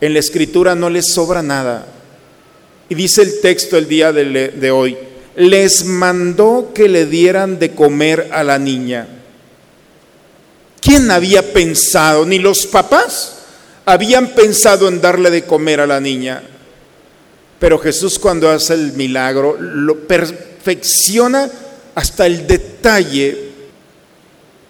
en 0.00 0.14
la 0.14 0.18
escritura 0.18 0.74
no 0.74 0.88
le 0.88 1.02
sobra 1.02 1.42
nada. 1.42 1.86
Y 2.88 2.94
dice 2.94 3.22
el 3.22 3.40
texto 3.40 3.76
el 3.76 3.86
día 3.86 4.12
de, 4.12 4.48
de 4.48 4.70
hoy, 4.70 4.96
les 5.36 5.84
mandó 5.84 6.72
que 6.74 6.88
le 6.88 7.04
dieran 7.06 7.58
de 7.58 7.72
comer 7.72 8.30
a 8.32 8.42
la 8.42 8.58
niña. 8.58 9.06
¿Quién 10.80 11.10
había 11.10 11.52
pensado? 11.52 12.24
Ni 12.24 12.38
los 12.38 12.66
papás 12.66 13.36
habían 13.84 14.28
pensado 14.28 14.88
en 14.88 15.00
darle 15.00 15.30
de 15.30 15.44
comer 15.44 15.80
a 15.80 15.86
la 15.86 16.00
niña. 16.00 16.42
Pero 17.58 17.78
Jesús 17.78 18.18
cuando 18.18 18.50
hace 18.50 18.74
el 18.74 18.92
milagro 18.94 19.56
lo 19.58 20.06
perfecciona 20.06 21.50
hasta 21.94 22.26
el 22.26 22.46
detalle 22.46 23.53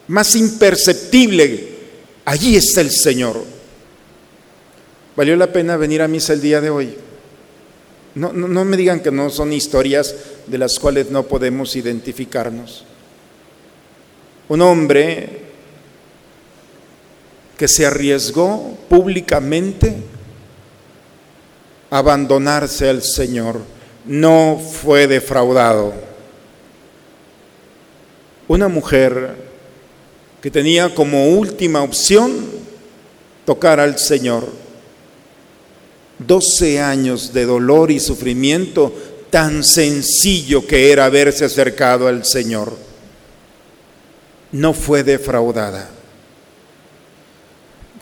más 0.08 0.34
imperceptible. 0.36 1.74
Allí 2.24 2.56
está 2.56 2.80
el 2.80 2.90
Señor. 2.90 3.42
Valió 5.16 5.36
la 5.36 5.52
pena 5.52 5.76
venir 5.76 6.02
a 6.02 6.08
misa 6.08 6.32
el 6.32 6.40
día 6.40 6.60
de 6.60 6.70
hoy. 6.70 6.96
No, 8.14 8.32
no, 8.32 8.64
me 8.64 8.76
digan 8.76 9.00
que 9.00 9.10
no 9.10 9.28
son 9.28 9.52
historias 9.52 10.14
de 10.46 10.58
las 10.58 10.78
cuales 10.78 11.10
no 11.10 11.24
podemos 11.24 11.74
identificarnos. 11.74 12.84
Un 14.48 14.62
hombre 14.62 15.42
que 17.58 17.66
se 17.66 17.86
arriesgó 17.86 18.76
públicamente 18.88 19.96
a 21.90 21.98
abandonarse 21.98 22.88
al 22.88 23.02
Señor, 23.02 23.60
no 24.04 24.60
fue 24.60 25.06
defraudado. 25.06 25.94
Una 28.46 28.68
mujer 28.68 29.43
que 30.44 30.50
tenía 30.50 30.94
como 30.94 31.28
última 31.28 31.82
opción 31.82 32.34
tocar 33.46 33.80
al 33.80 33.98
Señor 33.98 34.46
12 36.18 36.80
años 36.80 37.32
de 37.32 37.46
dolor 37.46 37.90
y 37.90 37.98
sufrimiento, 37.98 38.92
tan 39.30 39.64
sencillo 39.64 40.66
que 40.66 40.92
era 40.92 41.06
haberse 41.06 41.46
acercado 41.46 42.08
al 42.08 42.26
Señor. 42.26 42.76
No 44.52 44.74
fue 44.74 45.02
defraudada. 45.02 45.88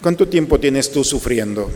¿Cuánto 0.03 0.27
tiempo 0.27 0.59
tienes 0.59 0.91
tú 0.91 1.05
sufriendo? 1.05 1.71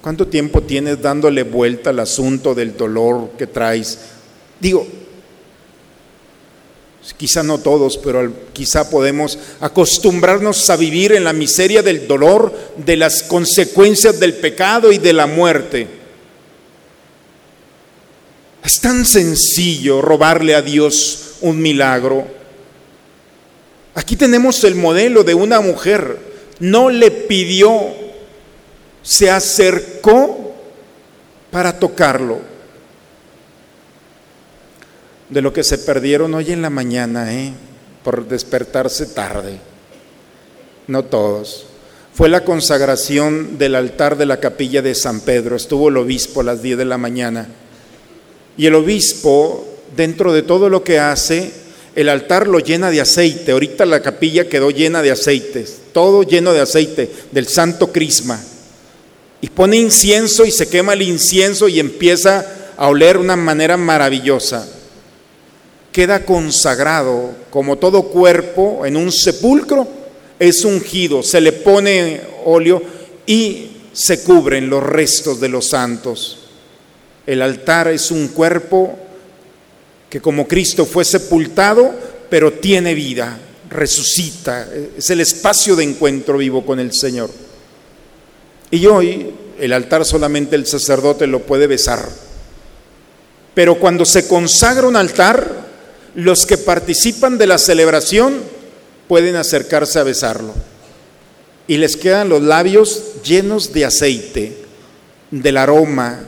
¿Cuánto 0.00 0.28
tiempo 0.28 0.62
tienes 0.62 1.02
dándole 1.02 1.42
vuelta 1.42 1.90
al 1.90 1.98
asunto 1.98 2.54
del 2.54 2.74
dolor 2.74 3.32
que 3.36 3.46
traes? 3.46 3.98
Digo, 4.58 4.86
Quizá 7.16 7.42
no 7.42 7.58
todos, 7.58 7.96
pero 7.98 8.32
quizá 8.52 8.88
podemos 8.90 9.38
acostumbrarnos 9.60 10.68
a 10.68 10.76
vivir 10.76 11.12
en 11.12 11.24
la 11.24 11.32
miseria 11.32 11.82
del 11.82 12.06
dolor, 12.06 12.52
de 12.76 12.96
las 12.96 13.22
consecuencias 13.22 14.20
del 14.20 14.34
pecado 14.34 14.92
y 14.92 14.98
de 14.98 15.12
la 15.12 15.26
muerte. 15.26 15.86
Es 18.62 18.80
tan 18.80 19.06
sencillo 19.06 20.02
robarle 20.02 20.54
a 20.54 20.62
Dios 20.62 21.36
un 21.40 21.60
milagro. 21.60 22.26
Aquí 23.94 24.16
tenemos 24.16 24.62
el 24.64 24.74
modelo 24.74 25.24
de 25.24 25.34
una 25.34 25.60
mujer. 25.60 26.18
No 26.58 26.90
le 26.90 27.10
pidió, 27.10 27.88
se 29.02 29.30
acercó 29.30 30.54
para 31.50 31.78
tocarlo 31.78 32.49
de 35.30 35.42
lo 35.42 35.52
que 35.52 35.62
se 35.62 35.78
perdieron 35.78 36.34
hoy 36.34 36.52
en 36.52 36.62
la 36.62 36.70
mañana, 36.70 37.32
¿eh? 37.32 37.52
por 38.02 38.26
despertarse 38.26 39.06
tarde. 39.06 39.58
No 40.88 41.04
todos. 41.04 41.66
Fue 42.12 42.28
la 42.28 42.44
consagración 42.44 43.56
del 43.56 43.76
altar 43.76 44.18
de 44.18 44.26
la 44.26 44.40
capilla 44.40 44.82
de 44.82 44.94
San 44.94 45.20
Pedro. 45.20 45.54
Estuvo 45.54 45.88
el 45.88 45.96
obispo 45.96 46.40
a 46.40 46.44
las 46.44 46.62
10 46.62 46.78
de 46.78 46.84
la 46.84 46.98
mañana. 46.98 47.46
Y 48.56 48.66
el 48.66 48.74
obispo, 48.74 49.66
dentro 49.96 50.32
de 50.32 50.42
todo 50.42 50.68
lo 50.68 50.82
que 50.82 50.98
hace, 50.98 51.52
el 51.94 52.08
altar 52.08 52.48
lo 52.48 52.58
llena 52.58 52.90
de 52.90 53.00
aceite. 53.00 53.52
Ahorita 53.52 53.86
la 53.86 54.02
capilla 54.02 54.48
quedó 54.48 54.70
llena 54.70 55.00
de 55.00 55.12
aceites, 55.12 55.78
todo 55.92 56.24
lleno 56.24 56.52
de 56.52 56.60
aceite 56.60 57.10
del 57.30 57.46
santo 57.46 57.92
crisma. 57.92 58.42
Y 59.40 59.48
pone 59.48 59.76
incienso 59.76 60.44
y 60.44 60.50
se 60.50 60.68
quema 60.68 60.94
el 60.94 61.02
incienso 61.02 61.68
y 61.68 61.78
empieza 61.78 62.44
a 62.76 62.88
oler 62.88 63.16
una 63.16 63.36
manera 63.36 63.76
maravillosa 63.76 64.79
queda 65.92 66.24
consagrado 66.24 67.30
como 67.50 67.78
todo 67.78 68.04
cuerpo 68.04 68.86
en 68.86 68.96
un 68.96 69.10
sepulcro, 69.10 69.88
es 70.38 70.64
ungido, 70.64 71.22
se 71.22 71.40
le 71.40 71.52
pone 71.52 72.20
óleo 72.44 72.82
y 73.26 73.70
se 73.92 74.22
cubren 74.22 74.70
los 74.70 74.82
restos 74.82 75.40
de 75.40 75.48
los 75.48 75.68
santos. 75.68 76.38
El 77.26 77.42
altar 77.42 77.88
es 77.88 78.10
un 78.10 78.28
cuerpo 78.28 78.96
que 80.08 80.20
como 80.20 80.48
Cristo 80.48 80.86
fue 80.86 81.04
sepultado, 81.04 81.92
pero 82.28 82.54
tiene 82.54 82.94
vida, 82.94 83.38
resucita, 83.68 84.68
es 84.96 85.10
el 85.10 85.20
espacio 85.20 85.76
de 85.76 85.84
encuentro 85.84 86.38
vivo 86.38 86.64
con 86.64 86.80
el 86.80 86.92
Señor. 86.92 87.30
Y 88.70 88.86
hoy 88.86 89.32
el 89.58 89.72
altar 89.72 90.04
solamente 90.04 90.56
el 90.56 90.66
sacerdote 90.66 91.26
lo 91.26 91.40
puede 91.40 91.66
besar. 91.66 92.08
Pero 93.54 93.78
cuando 93.78 94.04
se 94.04 94.26
consagra 94.26 94.86
un 94.86 94.96
altar, 94.96 95.69
los 96.14 96.46
que 96.46 96.58
participan 96.58 97.38
de 97.38 97.46
la 97.46 97.58
celebración 97.58 98.40
pueden 99.08 99.36
acercarse 99.36 99.98
a 99.98 100.04
besarlo. 100.04 100.54
Y 101.66 101.76
les 101.76 101.96
quedan 101.96 102.28
los 102.28 102.42
labios 102.42 103.22
llenos 103.22 103.72
de 103.72 103.84
aceite, 103.84 104.56
del 105.30 105.56
aroma. 105.56 106.20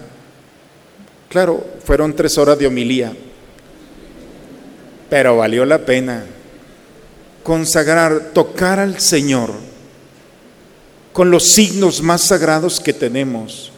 Claro, 1.29 1.64
fueron 1.85 2.14
tres 2.14 2.38
horas 2.38 2.59
de 2.59 2.66
homilía, 2.66 3.12
pero 5.11 5.37
valió 5.37 5.64
la 5.64 5.85
pena 5.85 6.25
consagrar, 7.42 8.31
tocar 8.33 8.79
al 8.79 9.01
Señor 9.01 9.51
con 11.12 11.31
los 11.31 11.53
signos 11.53 12.03
más 12.03 12.23
sagrados 12.23 12.81
que 12.81 12.92
tenemos, 12.92 13.71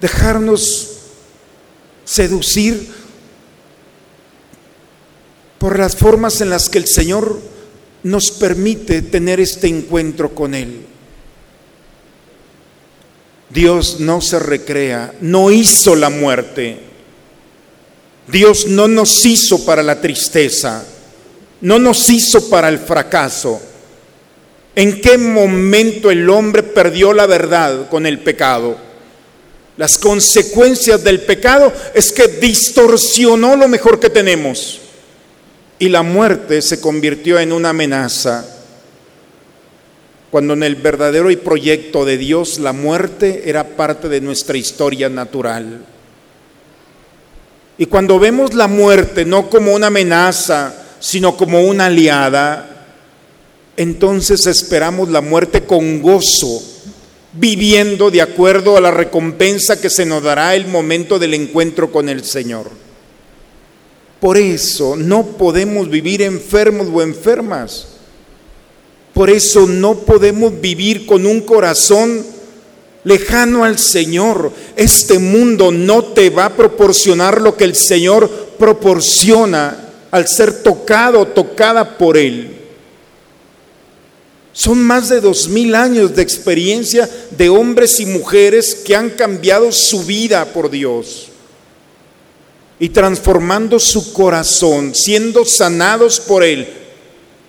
dejarnos 0.00 0.88
seducir 2.04 2.92
por 5.62 5.78
las 5.78 5.94
formas 5.94 6.40
en 6.40 6.50
las 6.50 6.68
que 6.68 6.78
el 6.78 6.88
Señor 6.88 7.38
nos 8.02 8.32
permite 8.32 9.00
tener 9.00 9.38
este 9.38 9.68
encuentro 9.68 10.34
con 10.34 10.56
Él. 10.56 10.80
Dios 13.48 14.00
no 14.00 14.20
se 14.20 14.40
recrea, 14.40 15.14
no 15.20 15.52
hizo 15.52 15.94
la 15.94 16.10
muerte. 16.10 16.80
Dios 18.26 18.66
no 18.66 18.88
nos 18.88 19.24
hizo 19.24 19.64
para 19.64 19.84
la 19.84 20.00
tristeza, 20.00 20.84
no 21.60 21.78
nos 21.78 22.10
hizo 22.10 22.50
para 22.50 22.68
el 22.68 22.80
fracaso. 22.80 23.62
¿En 24.74 25.00
qué 25.00 25.16
momento 25.16 26.10
el 26.10 26.28
hombre 26.28 26.64
perdió 26.64 27.12
la 27.12 27.26
verdad 27.26 27.88
con 27.88 28.04
el 28.04 28.18
pecado? 28.18 28.76
Las 29.76 29.96
consecuencias 29.96 31.04
del 31.04 31.20
pecado 31.20 31.72
es 31.94 32.10
que 32.10 32.26
distorsionó 32.26 33.54
lo 33.54 33.68
mejor 33.68 34.00
que 34.00 34.10
tenemos 34.10 34.81
y 35.82 35.88
la 35.88 36.04
muerte 36.04 36.62
se 36.62 36.80
convirtió 36.80 37.40
en 37.40 37.50
una 37.50 37.70
amenaza. 37.70 38.46
Cuando 40.30 40.54
en 40.54 40.62
el 40.62 40.76
verdadero 40.76 41.28
y 41.28 41.34
proyecto 41.34 42.04
de 42.04 42.18
Dios 42.18 42.60
la 42.60 42.72
muerte 42.72 43.50
era 43.50 43.66
parte 43.66 44.08
de 44.08 44.20
nuestra 44.20 44.56
historia 44.56 45.08
natural. 45.08 45.84
Y 47.78 47.86
cuando 47.86 48.20
vemos 48.20 48.54
la 48.54 48.68
muerte 48.68 49.24
no 49.24 49.50
como 49.50 49.74
una 49.74 49.88
amenaza, 49.88 50.72
sino 51.00 51.36
como 51.36 51.62
una 51.62 51.86
aliada, 51.86 52.86
entonces 53.76 54.46
esperamos 54.46 55.08
la 55.08 55.20
muerte 55.20 55.64
con 55.64 56.00
gozo, 56.00 56.62
viviendo 57.32 58.08
de 58.12 58.22
acuerdo 58.22 58.76
a 58.76 58.80
la 58.80 58.92
recompensa 58.92 59.80
que 59.80 59.90
se 59.90 60.06
nos 60.06 60.22
dará 60.22 60.54
el 60.54 60.68
momento 60.68 61.18
del 61.18 61.34
encuentro 61.34 61.90
con 61.90 62.08
el 62.08 62.22
Señor. 62.22 62.70
Por 64.22 64.38
eso 64.38 64.94
no 64.94 65.26
podemos 65.36 65.90
vivir 65.90 66.22
enfermos 66.22 66.86
o 66.94 67.02
enfermas. 67.02 67.88
Por 69.12 69.28
eso 69.28 69.66
no 69.66 69.96
podemos 69.96 70.60
vivir 70.60 71.06
con 71.06 71.26
un 71.26 71.40
corazón 71.40 72.24
lejano 73.02 73.64
al 73.64 73.80
Señor. 73.80 74.52
Este 74.76 75.18
mundo 75.18 75.72
no 75.72 76.04
te 76.04 76.30
va 76.30 76.44
a 76.44 76.56
proporcionar 76.56 77.42
lo 77.42 77.56
que 77.56 77.64
el 77.64 77.74
Señor 77.74 78.30
proporciona 78.60 79.88
al 80.12 80.28
ser 80.28 80.62
tocado, 80.62 81.26
tocada 81.26 81.98
por 81.98 82.16
Él. 82.16 82.58
Son 84.52 84.80
más 84.80 85.08
de 85.08 85.20
dos 85.20 85.48
mil 85.48 85.74
años 85.74 86.14
de 86.14 86.22
experiencia 86.22 87.10
de 87.32 87.48
hombres 87.48 87.98
y 87.98 88.06
mujeres 88.06 88.72
que 88.72 88.94
han 88.94 89.10
cambiado 89.10 89.72
su 89.72 90.04
vida 90.04 90.44
por 90.44 90.70
Dios 90.70 91.31
y 92.78 92.88
transformando 92.88 93.78
su 93.78 94.12
corazón, 94.12 94.94
siendo 94.94 95.44
sanados 95.44 96.20
por 96.20 96.42
Él, 96.42 96.68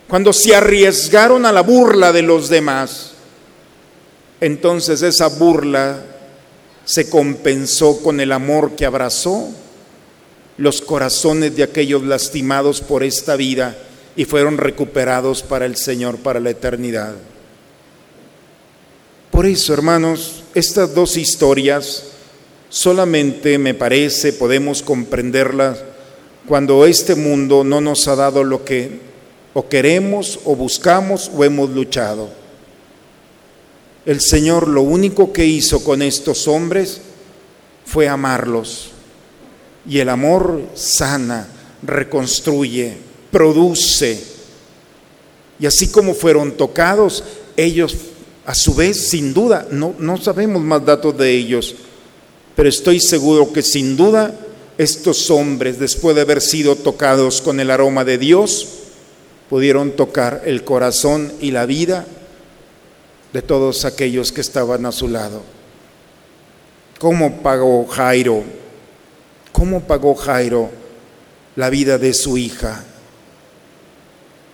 cuando 0.08 0.32
se 0.32 0.56
arriesgaron 0.56 1.46
a 1.46 1.52
la 1.52 1.62
burla 1.62 2.12
de 2.12 2.22
los 2.22 2.50
demás. 2.50 3.12
Entonces 4.40 5.02
esa 5.02 5.28
burla 5.28 6.04
se 6.86 7.10
compensó 7.10 8.02
con 8.02 8.20
el 8.20 8.32
amor 8.32 8.76
que 8.76 8.86
abrazó 8.86 9.50
los 10.58 10.82
corazones 10.82 11.56
de 11.56 11.64
aquellos 11.64 12.04
lastimados 12.04 12.82
por 12.82 13.04
esta 13.04 13.36
vida 13.36 13.76
y 14.16 14.26
fueron 14.26 14.58
recuperados 14.58 15.42
para 15.42 15.66
el 15.66 15.76
Señor, 15.78 16.18
para 16.18 16.40
la 16.40 16.52
eternidad. 16.52 17.16
Por 19.32 19.48
eso, 19.48 19.74
hermanos, 19.74 20.44
estas 20.54 20.94
dos 20.94 21.18
historias 21.18 22.04
solamente 22.74 23.60
me 23.60 23.76
parece 23.76 24.34
podemos 24.34 24.82
comprenderlas 24.82 25.84
cuando 26.48 26.88
este 26.88 27.14
mundo 27.14 27.64
no 27.64 27.82
nos 27.82 28.08
ha 28.08 28.16
dado 28.16 28.44
lo 28.44 28.66
que 28.66 29.00
o 29.54 29.70
queremos 29.70 30.40
o 30.44 30.56
buscamos 30.56 31.30
o 31.36 31.44
hemos 31.44 31.70
luchado. 31.70 32.30
El 34.08 34.22
Señor 34.22 34.68
lo 34.68 34.82
único 34.82 35.32
que 35.32 35.46
hizo 35.46 35.84
con 35.84 36.02
estos 36.02 36.48
hombres 36.48 37.00
fue 37.86 38.08
amarlos. 38.08 38.90
Y 39.88 40.00
el 40.00 40.10
amor 40.10 40.64
sana, 40.74 41.48
reconstruye, 41.84 42.98
produce. 43.30 44.20
Y 45.60 45.68
así 45.68 45.90
como 45.90 46.16
fueron 46.16 46.54
tocados, 46.54 47.24
ellos 47.56 47.96
a 48.48 48.56
su 48.56 48.74
vez, 48.74 49.10
sin 49.10 49.32
duda, 49.32 49.68
no, 49.70 49.94
no 50.00 50.18
sabemos 50.18 50.64
más 50.64 50.84
datos 50.84 51.16
de 51.16 51.32
ellos, 51.32 51.76
pero 52.56 52.70
estoy 52.70 53.00
seguro 53.00 53.52
que 53.52 53.62
sin 53.62 53.98
duda 53.98 54.34
estos 54.78 55.30
hombres, 55.30 55.80
después 55.80 56.16
de 56.16 56.22
haber 56.22 56.42
sido 56.42 56.76
tocados 56.76 57.42
con 57.42 57.60
el 57.60 57.72
aroma 57.72 58.04
de 58.04 58.18
Dios, 58.18 58.68
pudieron 59.50 59.92
tocar 59.92 60.42
el 60.46 60.64
corazón 60.64 61.32
y 61.40 61.52
la 61.52 61.66
vida 61.66 62.06
de 63.34 63.42
todos 63.42 63.86
aquellos 63.86 64.32
que 64.32 64.42
estaban 64.42 64.86
a 64.86 64.92
su 64.92 65.08
lado. 65.08 65.42
¿Cómo 67.00 67.42
pagó 67.42 67.86
Jairo? 67.88 68.44
¿Cómo 69.52 69.82
pagó 69.82 70.16
Jairo 70.16 70.70
la 71.56 71.70
vida 71.70 71.98
de 71.98 72.14
su 72.14 72.38
hija? 72.38 72.84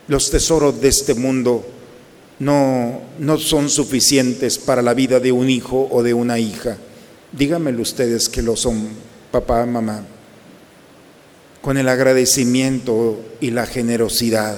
Los 0.08 0.32
tesoros 0.32 0.82
de 0.82 0.88
este 0.88 1.14
mundo 1.14 1.66
no, 2.40 3.02
no 3.20 3.38
son 3.38 3.70
suficientes 3.70 4.58
para 4.58 4.82
la 4.82 4.94
vida 4.94 5.20
de 5.20 5.32
un 5.32 5.50
hijo 5.50 5.88
o 5.92 6.02
de 6.02 6.14
una 6.14 6.40
hija. 6.40 6.78
Díganmelo 7.32 7.82
ustedes 7.82 8.28
que 8.30 8.42
lo 8.42 8.56
son, 8.56 8.90
papá, 9.32 9.66
mamá. 9.66 10.06
Con 11.62 11.78
el 11.78 11.90
agradecimiento 11.90 13.20
y 13.40 13.52
la 13.52 13.66
generosidad, 13.66 14.58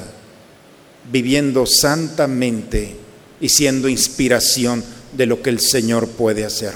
viviendo 1.12 1.66
santamente 1.66 2.96
y 3.40 3.50
siendo 3.50 3.90
inspiración 3.90 4.84
de 5.14 5.26
lo 5.26 5.42
que 5.42 5.50
el 5.50 5.60
Señor 5.60 6.08
puede 6.08 6.46
hacer. 6.46 6.74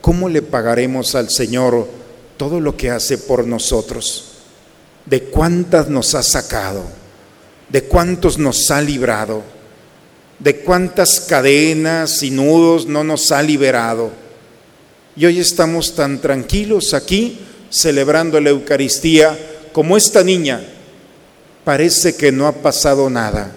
¿Cómo 0.00 0.28
le 0.28 0.42
pagaremos 0.42 1.14
al 1.14 1.30
Señor 1.30 1.88
todo 2.36 2.60
lo 2.60 2.76
que 2.76 2.90
hace 2.90 3.18
por 3.18 3.46
nosotros? 3.46 4.32
¿De 5.06 5.24
cuántas 5.24 5.88
nos 5.88 6.14
ha 6.14 6.22
sacado? 6.22 7.04
de 7.68 7.82
cuántos 7.82 8.38
nos 8.38 8.70
ha 8.70 8.80
librado, 8.80 9.42
de 10.38 10.60
cuántas 10.60 11.20
cadenas 11.20 12.22
y 12.22 12.30
nudos 12.30 12.86
no 12.86 13.04
nos 13.04 13.32
ha 13.32 13.42
liberado. 13.42 14.12
Y 15.16 15.26
hoy 15.26 15.38
estamos 15.38 15.94
tan 15.94 16.20
tranquilos 16.20 16.92
aquí 16.92 17.38
celebrando 17.70 18.40
la 18.40 18.50
Eucaristía 18.50 19.38
como 19.72 19.96
esta 19.96 20.24
niña. 20.24 20.60
Parece 21.64 22.16
que 22.16 22.32
no 22.32 22.46
ha 22.46 22.52
pasado 22.52 23.08
nada, 23.08 23.54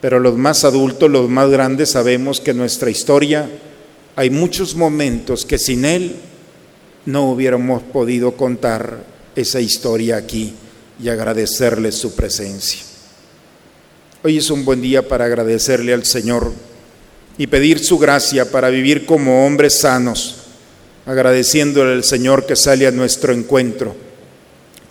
pero 0.00 0.20
los 0.20 0.36
más 0.36 0.64
adultos, 0.64 1.10
los 1.10 1.30
más 1.30 1.50
grandes 1.50 1.90
sabemos 1.90 2.40
que 2.40 2.50
en 2.50 2.58
nuestra 2.58 2.90
historia 2.90 3.48
hay 4.16 4.30
muchos 4.30 4.74
momentos 4.74 5.46
que 5.46 5.58
sin 5.58 5.84
Él 5.84 6.16
no 7.06 7.30
hubiéramos 7.30 7.82
podido 7.82 8.36
contar 8.36 9.04
esa 9.34 9.60
historia 9.60 10.16
aquí 10.16 10.54
y 11.02 11.08
agradecerle 11.08 11.92
su 11.92 12.14
presencia. 12.14 12.80
Hoy 14.22 14.38
es 14.38 14.50
un 14.50 14.64
buen 14.64 14.80
día 14.80 15.06
para 15.06 15.24
agradecerle 15.24 15.94
al 15.94 16.04
Señor 16.04 16.52
y 17.38 17.46
pedir 17.46 17.78
su 17.78 17.98
gracia 17.98 18.50
para 18.50 18.70
vivir 18.70 19.06
como 19.06 19.46
hombres 19.46 19.80
sanos, 19.80 20.45
agradeciéndole 21.06 21.92
al 21.92 22.04
Señor 22.04 22.44
que 22.44 22.56
sale 22.56 22.86
a 22.86 22.90
nuestro 22.90 23.32
encuentro. 23.32 23.94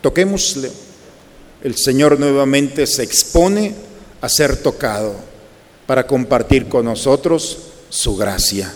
Toquémosle. 0.02 0.72
El 1.64 1.76
Señor 1.76 2.20
nuevamente 2.20 2.88
se 2.88 3.04
expone 3.04 3.74
a 4.22 4.30
ser 4.30 4.58
tocado 4.58 5.16
para 5.86 6.08
compartir 6.08 6.68
con 6.68 6.86
nosotros 6.86 7.58
su 7.90 8.16
gracia. 8.16 8.72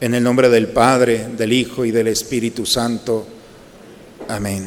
En 0.00 0.14
el 0.14 0.22
nombre 0.22 0.48
del 0.48 0.68
Padre, 0.68 1.28
del 1.36 1.52
Hijo 1.52 1.84
y 1.84 1.90
del 1.90 2.08
Espíritu 2.08 2.66
Santo. 2.66 3.26
Amén. 4.28 4.66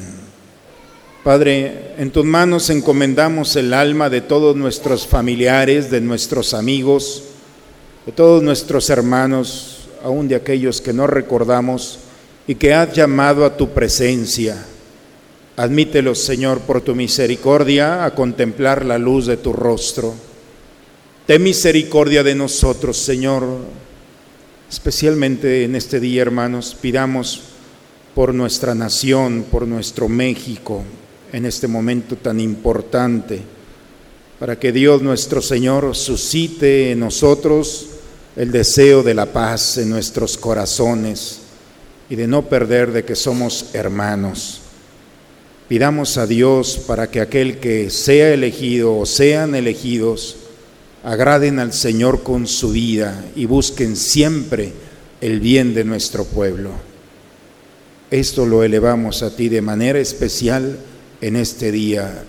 Padre, 1.24 1.94
en 1.98 2.12
tus 2.12 2.26
manos 2.26 2.70
encomendamos 2.70 3.56
el 3.56 3.74
alma 3.74 4.10
de 4.10 4.22
todos 4.22 4.56
nuestros 4.56 5.06
familiares, 5.06 5.92
de 5.92 6.02
nuestros 6.02 6.54
amigos, 6.54 7.24
de 8.06 8.12
todos 8.12 8.42
nuestros 8.42 8.90
hermanos, 8.90 9.81
aún 10.04 10.28
de 10.28 10.36
aquellos 10.36 10.82
que 10.82 10.94
no 10.94 11.08
recordamos 11.08 12.00
y 12.48 12.56
que 12.56 12.74
has 12.74 12.94
llamado 12.94 13.46
a 13.46 13.56
tu 13.56 13.70
presencia. 13.70 14.66
Admítelos, 15.58 16.20
Señor, 16.20 16.62
por 16.62 16.82
tu 16.82 16.96
misericordia, 16.96 18.06
a 18.06 18.16
contemplar 18.16 18.86
la 18.86 18.98
luz 18.98 19.28
de 19.28 19.38
tu 19.38 19.54
rostro. 19.54 20.14
Ten 21.28 21.44
misericordia 21.44 22.24
de 22.24 22.36
nosotros, 22.36 22.98
Señor. 22.98 23.44
Especialmente 24.70 25.66
en 25.66 25.76
este 25.76 26.00
día, 26.00 26.22
hermanos, 26.22 26.76
pidamos 26.80 27.42
por 28.16 28.34
nuestra 28.34 28.74
nación, 28.74 29.46
por 29.52 29.68
nuestro 29.68 30.10
México, 30.10 30.84
en 31.32 31.46
este 31.46 31.68
momento 31.68 32.16
tan 32.16 32.40
importante, 32.40 33.42
para 34.40 34.58
que 34.58 34.72
Dios 34.72 35.02
nuestro 35.02 35.42
Señor 35.42 35.96
suscite 35.96 36.92
en 36.92 37.00
nosotros 37.02 37.91
el 38.36 38.52
deseo 38.52 39.04
de 39.04 39.14
la 39.14 39.28
paz 39.28 39.78
en 39.78 39.90
nuestros 39.90 40.38
corazones 40.38 41.40
y 42.10 42.16
de 42.16 42.28
no 42.28 42.44
perder 42.48 42.92
de 42.92 43.04
que 43.04 43.16
somos 43.16 43.72
hermanos. 43.74 44.62
Pidamos 45.68 46.18
a 46.18 46.28
Dios 46.28 46.82
para 46.86 47.10
que 47.10 47.22
aquel 47.22 47.60
que 47.60 47.90
sea 47.90 48.34
elegido 48.34 48.98
o 48.98 49.06
sean 49.06 49.56
elegidos 49.56 50.38
agraden 51.04 51.60
al 51.60 51.74
Señor 51.74 52.24
con 52.24 52.48
su 52.48 52.72
vida 52.72 53.24
y 53.36 53.46
busquen 53.46 53.96
siempre 53.96 54.74
el 55.22 55.40
bien 55.40 55.74
de 55.74 55.84
nuestro 55.84 56.26
pueblo. 56.26 56.72
Esto 58.12 58.46
lo 58.46 58.64
elevamos 58.64 59.24
a 59.24 59.36
ti 59.36 59.48
de 59.48 59.62
manera 59.62 60.00
especial 60.00 60.78
en 61.22 61.36
este 61.38 61.72
día, 61.72 62.24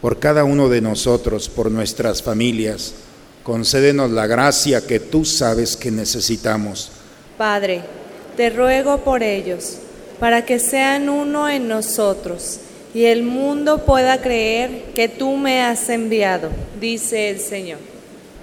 por 0.00 0.18
cada 0.18 0.44
uno 0.44 0.68
de 0.68 0.80
nosotros, 0.80 1.48
por 1.48 1.70
nuestras 1.70 2.22
familias. 2.22 2.94
Concédenos 3.46 4.10
la 4.10 4.26
gracia 4.26 4.84
que 4.84 4.98
tú 4.98 5.24
sabes 5.24 5.76
que 5.76 5.92
necesitamos. 5.92 6.90
Padre, 7.38 7.82
te 8.36 8.50
ruego 8.50 9.04
por 9.04 9.22
ellos, 9.22 9.74
para 10.18 10.44
que 10.44 10.58
sean 10.58 11.08
uno 11.08 11.48
en 11.48 11.68
nosotros 11.68 12.58
y 12.92 13.04
el 13.04 13.22
mundo 13.22 13.84
pueda 13.84 14.20
creer 14.20 14.86
que 14.96 15.08
tú 15.08 15.36
me 15.36 15.62
has 15.62 15.88
enviado, 15.90 16.50
dice 16.80 17.30
el 17.30 17.38
Señor. 17.38 17.78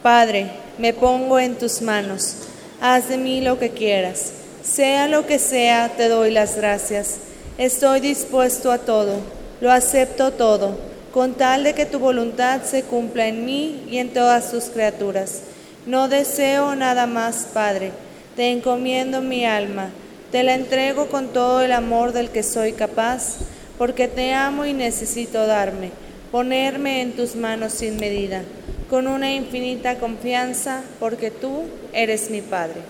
Padre, 0.02 0.52
me 0.78 0.94
pongo 0.94 1.38
en 1.38 1.56
tus 1.56 1.82
manos, 1.82 2.36
haz 2.80 3.10
de 3.10 3.18
mí 3.18 3.42
lo 3.42 3.60
que 3.60 3.72
quieras, 3.72 4.32
sea 4.64 5.10
lo 5.10 5.28
que 5.28 5.38
sea, 5.38 5.92
te 5.98 6.08
doy 6.08 6.32
las 6.32 6.56
gracias, 6.56 7.16
estoy 7.58 8.00
dispuesto 8.00 8.72
a 8.72 8.78
todo. 8.78 9.18
Lo 9.60 9.70
acepto 9.70 10.32
todo, 10.32 10.78
con 11.14 11.36
tal 11.36 11.64
de 11.64 11.76
que 11.76 11.86
tu 11.86 12.00
voluntad 12.00 12.64
se 12.64 12.82
cumpla 12.82 13.28
en 13.28 13.46
mí 13.46 13.84
y 13.88 14.00
en 14.00 14.10
todas 14.10 14.52
tus 14.52 14.64
criaturas. 14.66 15.44
No 15.86 16.08
deseo 16.08 16.76
nada 16.76 17.06
más, 17.06 17.48
Padre. 17.54 17.92
Te 18.36 18.52
encomiendo 18.52 19.22
mi 19.22 19.46
alma. 19.46 19.92
Te 20.32 20.42
la 20.42 20.56
entrego 20.56 21.10
con 21.10 21.28
todo 21.28 21.62
el 21.62 21.72
amor 21.72 22.14
del 22.14 22.30
que 22.30 22.42
soy 22.42 22.72
capaz, 22.72 23.38
porque 23.78 24.08
te 24.08 24.34
amo 24.34 24.66
y 24.66 24.74
necesito 24.74 25.46
darme, 25.46 25.92
ponerme 26.32 27.04
en 27.04 27.12
tus 27.12 27.36
manos 27.36 27.74
sin 27.74 27.98
medida, 27.98 28.42
con 28.90 29.06
una 29.06 29.36
infinita 29.36 30.00
confianza, 30.00 30.82
porque 31.00 31.30
tú 31.30 31.66
eres 31.94 32.32
mi 32.32 32.42
Padre. 32.42 32.82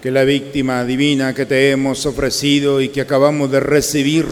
Que 0.00 0.12
la 0.12 0.22
víctima 0.22 0.84
divina 0.84 1.34
que 1.34 1.44
te 1.44 1.72
hemos 1.72 2.06
ofrecido 2.06 2.80
y 2.80 2.90
que 2.90 3.00
acabamos 3.00 3.50
de 3.50 3.58
recibir 3.58 4.26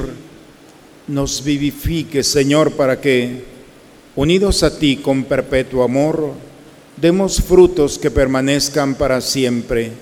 nos 1.09 1.43
vivifique, 1.43 2.23
Señor, 2.23 2.73
para 2.73 3.01
que, 3.01 3.45
unidos 4.17 4.63
a 4.63 4.77
ti 4.77 4.97
con 4.97 5.25
perpetuo 5.25 5.85
amor, 5.85 6.33
demos 6.97 7.41
frutos 7.41 7.99
que 7.99 8.11
permanezcan 8.11 8.95
para 8.95 9.21
siempre 9.21 9.93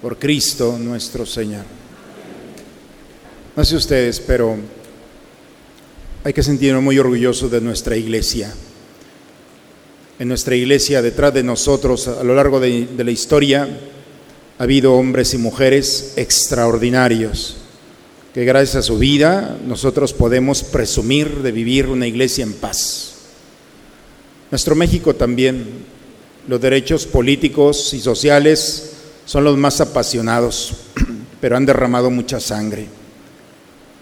por 0.00 0.18
Cristo 0.18 0.78
nuestro 0.78 1.26
Señor. 1.26 1.64
No 3.56 3.64
sé 3.64 3.76
ustedes, 3.76 4.20
pero 4.20 4.56
hay 6.22 6.32
que 6.32 6.42
sentirnos 6.42 6.82
muy 6.82 6.98
orgullosos 6.98 7.50
de 7.50 7.60
nuestra 7.60 7.96
iglesia. 7.96 8.54
En 10.20 10.28
nuestra 10.28 10.54
iglesia, 10.54 11.02
detrás 11.02 11.34
de 11.34 11.42
nosotros, 11.42 12.06
a 12.06 12.22
lo 12.22 12.34
largo 12.34 12.60
de, 12.60 12.86
de 12.86 13.04
la 13.04 13.10
historia, 13.10 13.68
ha 14.58 14.62
habido 14.62 14.94
hombres 14.94 15.34
y 15.34 15.38
mujeres 15.38 16.14
extraordinarios, 16.16 17.56
que 18.34 18.44
gracias 18.44 18.76
a 18.76 18.82
su 18.82 18.98
vida 18.98 19.56
nosotros 19.66 20.12
podemos 20.12 20.62
presumir 20.62 21.42
de 21.42 21.52
vivir 21.52 21.86
una 21.86 22.06
iglesia 22.06 22.44
en 22.44 22.52
paz. 22.52 23.14
Nuestro 24.50 24.74
México 24.74 25.14
también, 25.14 25.66
los 26.46 26.60
derechos 26.60 27.06
políticos 27.06 27.94
y 27.94 28.00
sociales 28.00 28.92
son 29.24 29.44
los 29.44 29.56
más 29.56 29.80
apasionados, 29.80 30.74
pero 31.40 31.56
han 31.56 31.66
derramado 31.66 32.10
mucha 32.10 32.40
sangre. 32.40 32.86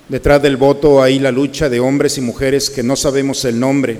Detrás 0.09 0.43
del 0.43 0.57
voto 0.57 1.03
hay 1.03 1.19
la 1.19 1.33
lucha 1.33 1.69
de 1.69 1.81
hombres 1.81 2.19
y 2.19 2.21
mujeres 2.21 2.71
que 2.71 2.83
no 2.83 2.97
sabemos 2.97 3.45
el 3.45 3.59
nombre, 3.59 3.99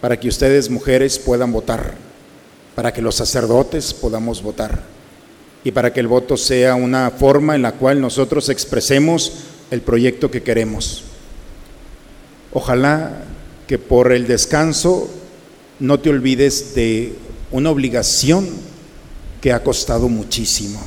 para 0.00 0.18
que 0.18 0.28
ustedes 0.28 0.68
mujeres 0.68 1.18
puedan 1.18 1.52
votar, 1.52 1.94
para 2.74 2.92
que 2.92 3.02
los 3.02 3.14
sacerdotes 3.16 3.94
podamos 3.94 4.42
votar 4.42 4.91
y 5.64 5.72
para 5.72 5.92
que 5.92 6.00
el 6.00 6.08
voto 6.08 6.36
sea 6.36 6.74
una 6.74 7.10
forma 7.10 7.54
en 7.54 7.62
la 7.62 7.72
cual 7.72 8.00
nosotros 8.00 8.48
expresemos 8.48 9.32
el 9.70 9.80
proyecto 9.80 10.30
que 10.30 10.42
queremos. 10.42 11.04
Ojalá 12.52 13.24
que 13.66 13.78
por 13.78 14.12
el 14.12 14.26
descanso 14.26 15.08
no 15.78 16.00
te 16.00 16.10
olvides 16.10 16.74
de 16.74 17.14
una 17.50 17.70
obligación 17.70 18.48
que 19.40 19.52
ha 19.52 19.62
costado 19.62 20.08
muchísimo 20.08 20.80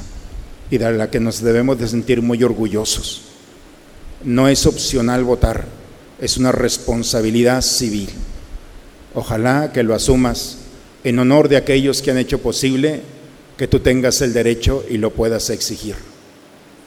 y 0.70 0.78
de 0.78 0.92
la 0.92 1.10
que 1.10 1.20
nos 1.20 1.42
debemos 1.42 1.80
de 1.80 1.88
sentir 1.88 2.22
muy 2.22 2.44
orgullosos. 2.44 3.22
No 4.24 4.48
es 4.48 4.66
opcional 4.66 5.24
votar, 5.24 5.66
es 6.20 6.38
una 6.38 6.52
responsabilidad 6.52 7.62
civil. 7.62 8.10
Ojalá 9.14 9.72
que 9.72 9.84
lo 9.84 9.94
asumas 9.94 10.58
en 11.04 11.20
honor 11.20 11.48
de 11.48 11.58
aquellos 11.58 12.02
que 12.02 12.12
han 12.12 12.18
hecho 12.18 12.40
posible 12.40 13.02
que 13.58 13.68
tú 13.68 13.80
tengas 13.80 14.22
el 14.22 14.34
derecho 14.34 14.84
y 14.90 14.98
lo 14.98 15.12
puedas 15.12 15.50
exigir. 15.50 15.96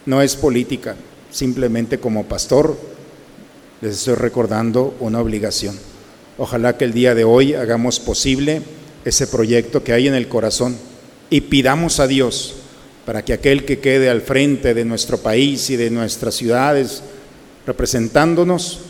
No 0.07 0.23
es 0.23 0.37
política, 0.37 0.97
simplemente 1.31 1.99
como 1.99 2.27
pastor 2.27 2.77
les 3.81 3.95
estoy 3.95 4.17
recordando 4.17 4.95
una 5.01 5.21
obligación. 5.21 5.79
Ojalá 6.37 6.77
que 6.77 6.85
el 6.85 6.93
día 6.93 7.15
de 7.15 7.25
hoy 7.25 7.55
hagamos 7.55 8.01
posible 8.01 8.63
ese 9.05 9.27
proyecto 9.27 9.83
que 9.83 9.93
hay 9.93 10.09
en 10.09 10.15
el 10.15 10.29
corazón 10.29 10.77
y 11.31 11.43
pidamos 11.43 12.01
a 12.01 12.07
Dios 12.07 12.55
para 13.07 13.25
que 13.25 13.33
aquel 13.33 13.65
que 13.65 13.79
quede 13.79 14.11
al 14.11 14.21
frente 14.21 14.75
de 14.75 14.85
nuestro 14.85 15.19
país 15.19 15.71
y 15.71 15.77
de 15.77 15.91
nuestras 15.91 16.35
ciudades 16.35 17.03
representándonos 17.67 18.81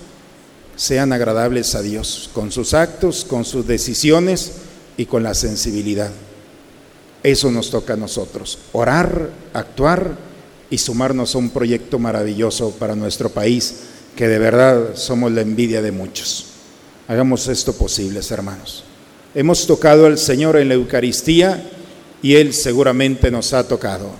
sean 0.77 1.13
agradables 1.13 1.75
a 1.75 1.83
Dios 1.83 2.31
con 2.33 2.53
sus 2.53 2.75
actos, 2.75 3.25
con 3.25 3.45
sus 3.45 3.67
decisiones 3.67 4.53
y 4.97 5.07
con 5.07 5.23
la 5.23 5.35
sensibilidad. 5.35 6.11
Eso 7.23 7.51
nos 7.51 7.71
toca 7.71 7.95
a 7.95 7.97
nosotros, 7.97 8.59
orar, 8.73 9.31
actuar 9.53 10.17
y 10.71 10.79
sumarnos 10.79 11.35
a 11.35 11.39
un 11.39 11.51
proyecto 11.51 11.99
maravilloso 11.99 12.71
para 12.73 12.95
nuestro 12.95 13.31
país, 13.31 13.75
que 14.17 14.29
de 14.29 14.39
verdad 14.39 14.95
somos 14.95 15.33
la 15.33 15.41
envidia 15.41 15.83
de 15.83 15.93
muchos. 15.93 16.47
Hagamos 17.09 17.49
esto 17.49 17.73
posible, 17.73 18.21
hermanos. 18.31 18.85
Hemos 19.35 19.67
tocado 19.67 20.07
al 20.07 20.19
Señor 20.19 20.57
en 20.57 20.69
la 20.69 20.75
Eucaristía 20.75 21.71
y 22.23 22.35
Él 22.35 22.53
seguramente 22.53 23.31
nos 23.31 23.53
ha 23.53 23.67
tocado. 23.67 24.11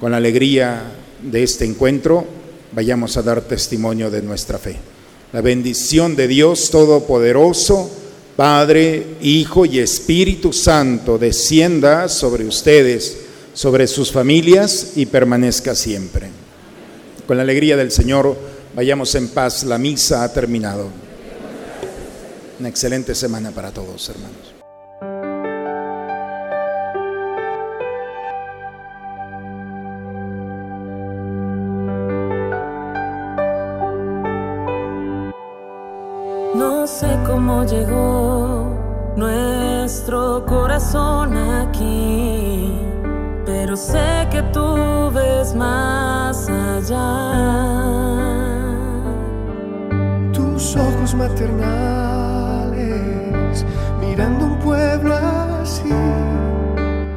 Con 0.00 0.12
la 0.12 0.18
alegría 0.18 0.82
de 1.22 1.42
este 1.42 1.64
encuentro, 1.64 2.24
vayamos 2.72 3.16
a 3.16 3.22
dar 3.22 3.40
testimonio 3.42 4.10
de 4.10 4.22
nuestra 4.22 4.58
fe. 4.58 4.76
La 5.32 5.40
bendición 5.40 6.16
de 6.16 6.28
Dios 6.28 6.70
Todopoderoso, 6.70 7.90
Padre, 8.38 9.16
Hijo 9.20 9.66
y 9.66 9.80
Espíritu 9.80 10.52
Santo, 10.52 11.18
descienda 11.18 12.08
sobre 12.08 12.44
ustedes, 12.44 13.18
sobre 13.52 13.88
sus 13.88 14.12
familias 14.12 14.92
y 14.94 15.06
permanezca 15.06 15.74
siempre. 15.74 16.28
Con 17.26 17.36
la 17.36 17.42
alegría 17.42 17.76
del 17.76 17.90
Señor, 17.90 18.36
vayamos 18.76 19.12
en 19.16 19.26
paz. 19.26 19.64
La 19.64 19.76
misa 19.76 20.22
ha 20.22 20.32
terminado. 20.32 20.88
Una 22.60 22.68
excelente 22.68 23.16
semana 23.16 23.50
para 23.50 23.72
todos, 23.72 24.08
hermanos. 24.08 24.57
Cómo 37.38 37.62
llegó 37.62 39.14
nuestro 39.14 40.44
corazón 40.44 41.36
aquí, 41.36 42.80
pero 43.46 43.76
sé 43.76 44.26
que 44.28 44.42
tú 44.52 45.08
ves 45.14 45.54
más 45.54 46.48
allá. 46.48 47.06
Tus 50.32 50.74
ojos 50.74 51.14
maternales 51.14 51.54
mirando 54.00 54.44
un 54.46 54.58
pueblo 54.58 55.14
así. 55.62 55.94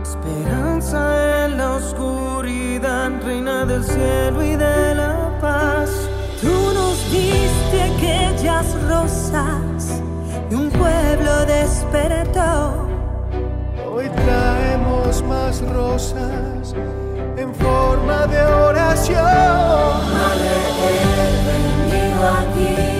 Esperanza 0.03 1.45
en 1.45 1.57
la 1.57 1.77
oscuridad, 1.77 3.09
reina 3.25 3.65
del 3.65 3.83
cielo 3.83 4.43
y 4.43 4.55
de 4.55 4.93
la 4.93 5.35
paz. 5.41 5.89
Tú 6.39 6.53
nos 6.75 7.11
diste 7.11 7.81
aquellas 7.91 8.67
rosas 8.87 9.50
y 10.51 10.53
un 10.53 10.69
pueblo 10.69 11.45
despertó. 11.45 12.87
Hoy 13.89 14.09
traemos 14.09 15.23
más 15.23 15.61
rosas 15.61 16.75
en 17.37 17.55
forma 17.55 18.27
de 18.27 18.41
oración. 18.43 19.23
Madre, 19.23 20.55
he 20.83 21.91
venido 21.91 22.27
aquí 22.27 22.90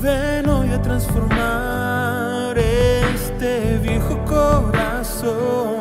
Ven 0.00 0.48
hoy 0.48 0.70
a 0.70 0.80
transformar 0.80 2.56
este 2.56 3.78
viejo 3.82 4.18
corazón. 4.24 5.75